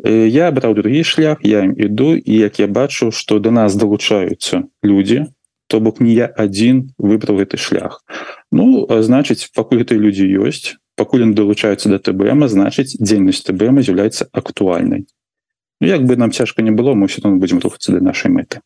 Я 0.03 0.51
браў 0.51 0.73
другі 0.75 1.03
шлях 1.03 1.45
я 1.45 1.63
іду 1.63 2.15
і 2.17 2.33
як 2.33 2.59
я 2.59 2.67
бачу 2.67 3.11
что 3.11 3.39
до 3.39 3.51
нас 3.51 3.75
далучаюцца 3.75 4.65
люди 4.81 5.27
то 5.67 5.79
бок 5.79 5.99
не 5.99 6.13
я 6.13 6.27
один 6.27 6.93
выбраў 6.97 7.45
гэты 7.45 7.57
шлях. 7.57 8.03
Ну 8.51 8.87
значыць 8.89 9.53
пакуль 9.53 9.85
гэтай 9.85 9.97
людзі 9.97 10.25
ёсць 10.25 10.81
пакуль 10.95 11.23
он 11.23 11.33
далучаюцца 11.33 11.89
до 11.89 11.97
тбм 11.99 12.45
значыць 12.47 12.97
дзейнасць 12.99 13.43
тбм 13.47 13.81
з'яўляецца 13.81 14.29
актуальнай 14.31 15.05
ну, 15.81 15.87
як 15.87 16.05
бы 16.05 16.15
нам 16.15 16.31
цяжка 16.31 16.61
не 16.61 16.71
было 16.71 16.93
мы 16.93 17.07
все 17.07 17.21
там 17.21 17.39
будем 17.39 17.59
рухацца 17.59 17.91
до 17.91 18.03
нашай 18.03 18.31
мэты 18.31 18.61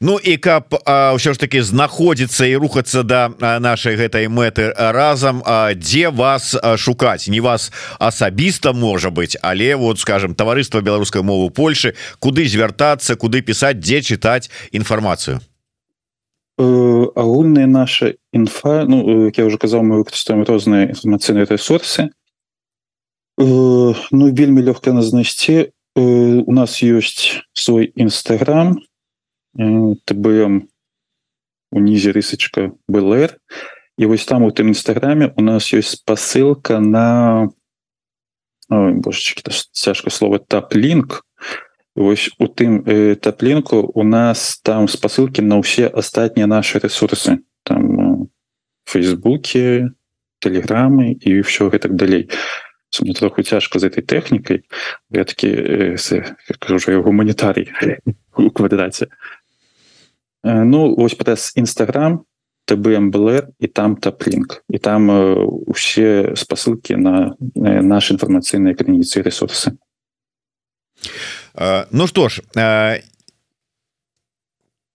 Ну 0.00 0.18
і 0.18 0.36
каб 0.36 0.74
ўсё 0.74 1.32
ж 1.32 1.38
таки 1.38 1.62
знаходзіцца 1.62 2.46
і 2.50 2.58
рухацца 2.58 3.02
да 3.06 3.30
нашай 3.62 3.94
гэтай 3.94 4.26
мэты 4.26 4.74
разам 4.74 5.40
дзе 5.78 6.10
вас 6.10 6.56
шукаць? 6.76 7.28
Не 7.30 7.40
вас 7.40 7.70
асабіста 7.98 8.72
можа 8.72 9.10
быть 9.10 9.36
але 9.42 9.76
вот 9.76 9.98
скажем 9.98 10.34
таварыства 10.34 10.80
беларускай 10.80 11.22
мовы 11.22 11.50
Польшы 11.50 11.94
куды 12.18 12.46
звяртацца 12.46 13.16
куды 13.16 13.40
пісаць 13.40 13.78
дзе 13.78 14.02
чытаць 14.02 14.50
інфармацыю? 14.72 15.40
Агульная 16.58 17.66
наша 17.66 18.14
інфа 18.32 18.84
Ну 18.84 19.30
я 19.30 19.44
уже 19.46 19.58
казаў 19.58 19.82
мы 19.82 20.02
выкарыстаем 20.02 20.42
розныя 20.42 20.90
інфармацыйныя 20.90 21.46
ресурсы 21.46 22.10
ну 23.38 24.30
вельмі 24.30 24.62
лёгка 24.62 24.92
нас 24.92 25.06
знайсці. 25.06 25.70
У 25.96 26.50
нас 26.50 26.82
ёсць 26.82 27.46
свой 27.54 27.92
нстаграм 27.94 28.82
тбм 29.54 30.68
унізе 31.74 32.12
рысачка 32.14 32.72
блр 32.88 33.38
і 33.98 34.06
вось 34.06 34.26
там 34.26 34.42
у 34.42 34.50
тым 34.50 34.74
нстаграме 34.74 35.32
у 35.36 35.42
нас 35.42 35.70
ёсць 35.74 35.98
спасылка 35.98 36.80
на 36.80 37.50
божачки 38.70 39.42
цяжка 39.72 40.10
слова 40.10 40.38
таплінк. 40.38 41.24
Вось 41.96 42.30
у 42.38 42.46
тым 42.46 42.82
э, 42.86 43.14
таплінку 43.14 43.76
у 43.94 44.02
нас 44.02 44.58
там 44.58 44.88
спасылкі 44.88 45.46
на 45.46 45.62
ўсе 45.62 45.86
астатнія 45.86 46.50
наши 46.50 46.82
ресурсы 46.82 47.38
там 47.62 48.26
фейсбуке 48.82 49.94
телеграмы 50.42 51.14
і 51.14 51.40
все 51.46 51.70
гэтак 51.70 51.94
далей 51.94 52.30
мне 53.00 53.14
троху 53.14 53.42
цяжка 53.42 53.78
з 53.78 53.86
этой 53.86 54.02
тэхнікай 54.02 54.66
я 55.10 55.24
такі 55.24 55.48
э, 55.54 56.98
гуманітарій 56.98 57.70
у 58.36 58.50
квадраце 58.50 59.06
ну 60.44 60.94
вось 60.94 61.14
праз 61.14 61.52
нстаграм 61.56 62.24
тбмблр 62.68 63.48
і 63.60 63.66
там 63.66 63.96
таплінк 63.96 64.64
і 64.68 64.78
там 64.78 65.10
э, 65.10 65.44
усе 65.66 66.32
спасылкі 66.36 66.96
на 66.96 67.36
э, 67.56 67.82
наши 67.82 68.14
інфармацыйныя 68.14 68.74
крыніцы 68.74 69.22
ресурсы. 69.22 69.76
Ну 71.92 72.06
что 72.06 72.28
ж 72.28 72.42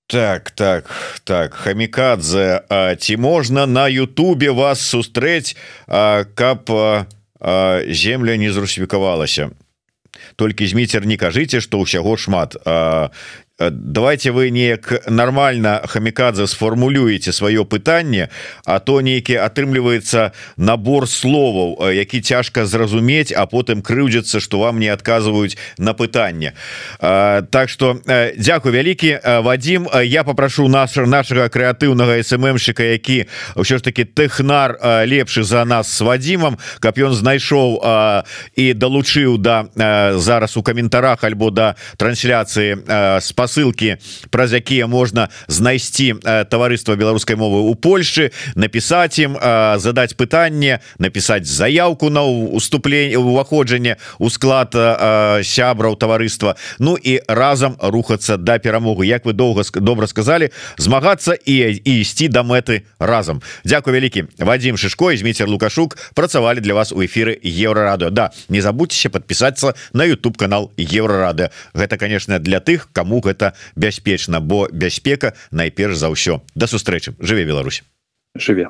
так 0.08 0.52
так 0.52 0.90
так 1.24 1.54
хамікадзе 1.54 2.66
ці 3.00 3.18
можна 3.18 3.66
на 3.66 3.88
Ютубе 3.88 4.52
вас 4.52 4.82
сустрэць 4.82 5.56
каб 5.86 6.70
земля 7.88 8.36
не 8.38 8.52
зрусвікавалася 8.52 9.52
толькі 10.36 10.68
зміцер 10.68 11.06
не 11.06 11.18
кажыце 11.18 11.62
што 11.62 11.80
ўсяго 11.80 12.18
шмат. 12.18 12.56
Э, 12.66 13.10
давайте 13.60 14.32
вы 14.32 14.50
неяк 14.52 15.10
нормально 15.10 15.82
хамікадзе 15.86 16.48
сфармулюеце 16.48 17.32
сваё 17.36 17.66
пытанне 17.66 18.30
а 18.66 18.80
то 18.80 19.02
нейкі 19.02 19.36
атрымліваецца 19.36 20.32
набор 20.56 21.08
словаў 21.08 21.76
э, 21.80 22.00
які 22.00 22.22
цяжка 22.22 22.66
зразумець 22.66 23.36
а 23.36 23.46
потым 23.46 23.82
крыўдзяцца 23.82 24.40
что 24.40 24.60
вам 24.60 24.80
не 24.80 24.88
адказваюць 24.88 25.58
на 25.78 25.94
пытанне. 25.94 26.54
Э, 27.00 27.44
так 27.52 27.70
что 27.70 28.00
Дякую 28.38 28.74
вялікі. 28.74 29.20
Вадим 29.44 29.88
я 30.04 30.24
попрошу 30.24 30.68
наш 30.68 30.96
нашага 30.96 31.50
крэатыўнага 31.50 32.24
сммщика 32.24 32.84
які 32.84 33.28
ўсё 33.56 33.78
ж 33.78 33.82
таки 33.84 34.06
тэхнар 34.06 34.80
лепшы 35.06 35.44
за 35.44 35.66
нас 35.66 35.92
с 35.92 36.02
Вадимом 36.02 36.58
каб 36.80 36.96
ён 36.96 37.14
знайшоў 37.14 37.84
і 38.56 38.74
далучыў 38.74 39.38
да 39.38 39.68
зараз 40.16 40.58
у 40.58 40.64
каментарах 40.64 41.24
альбо 41.24 41.52
да 41.52 41.76
трансляцыі 41.98 43.20
спас 43.20 43.49
спасылки 43.50 43.98
праз 44.30 44.54
якія 44.54 44.88
можна 44.88 45.30
знайсці 45.48 46.22
таварыства 46.50 46.96
беларускай 46.96 47.36
мовы 47.36 47.66
у 47.66 47.74
Польшы 47.74 48.32
напісаць 48.56 49.18
ім 49.20 49.34
э, 49.34 49.80
задаць 49.80 50.14
пытанне 50.14 50.80
напісаць 51.00 51.50
заявку 51.50 52.10
на 52.10 52.24
уступление 52.24 53.18
уваходжанне 53.18 53.98
у 54.20 54.30
склад 54.30 54.74
сябраў 55.44 55.96
таварыства. 55.96 56.56
Ну 56.80 56.96
і 56.96 57.20
разам 57.28 57.76
рухацца 57.80 58.38
да 58.38 58.60
перамогу 58.60 59.04
Як 59.04 59.26
вы 59.26 59.34
доўга 59.34 59.64
добра 59.80 60.08
сказали 60.08 60.52
змагацца 60.78 61.34
і 61.34 61.82
ісці 61.84 62.28
да 62.28 62.44
мэты 62.44 62.86
разам. 63.00 63.42
Дякую 63.66 63.96
вялікі. 63.96 64.26
Вадим 64.38 64.78
шишко 64.78 65.16
змейцер 65.16 65.50
лукашук 65.50 65.98
працавалі 66.14 66.60
для 66.60 66.74
вас 66.74 66.92
у 66.92 67.02
эфиры 67.04 67.40
еврорады 67.42 68.10
Да 68.10 68.32
не 68.50 68.62
забудьцеся 68.62 69.10
подпісацца 69.10 69.74
на 69.94 70.06
YouTube 70.06 70.38
канал 70.38 70.72
еврорады 70.78 71.50
Гэта 71.74 71.98
конечно 71.98 72.40
для 72.40 72.60
тых 72.60 72.90
кому 72.94 73.22
гэта 73.22 73.39
гэта 73.40 73.56
бяспечна 73.76 74.40
бо 74.40 74.68
бяспека 74.72 75.34
найперш 75.52 75.96
за 75.96 76.12
ўсё. 76.12 76.44
Да 76.56 76.68
сустрэчы. 76.68 77.16
Жыве 77.20 77.46
Беларусь. 77.46 77.84
Жыве 78.36 78.70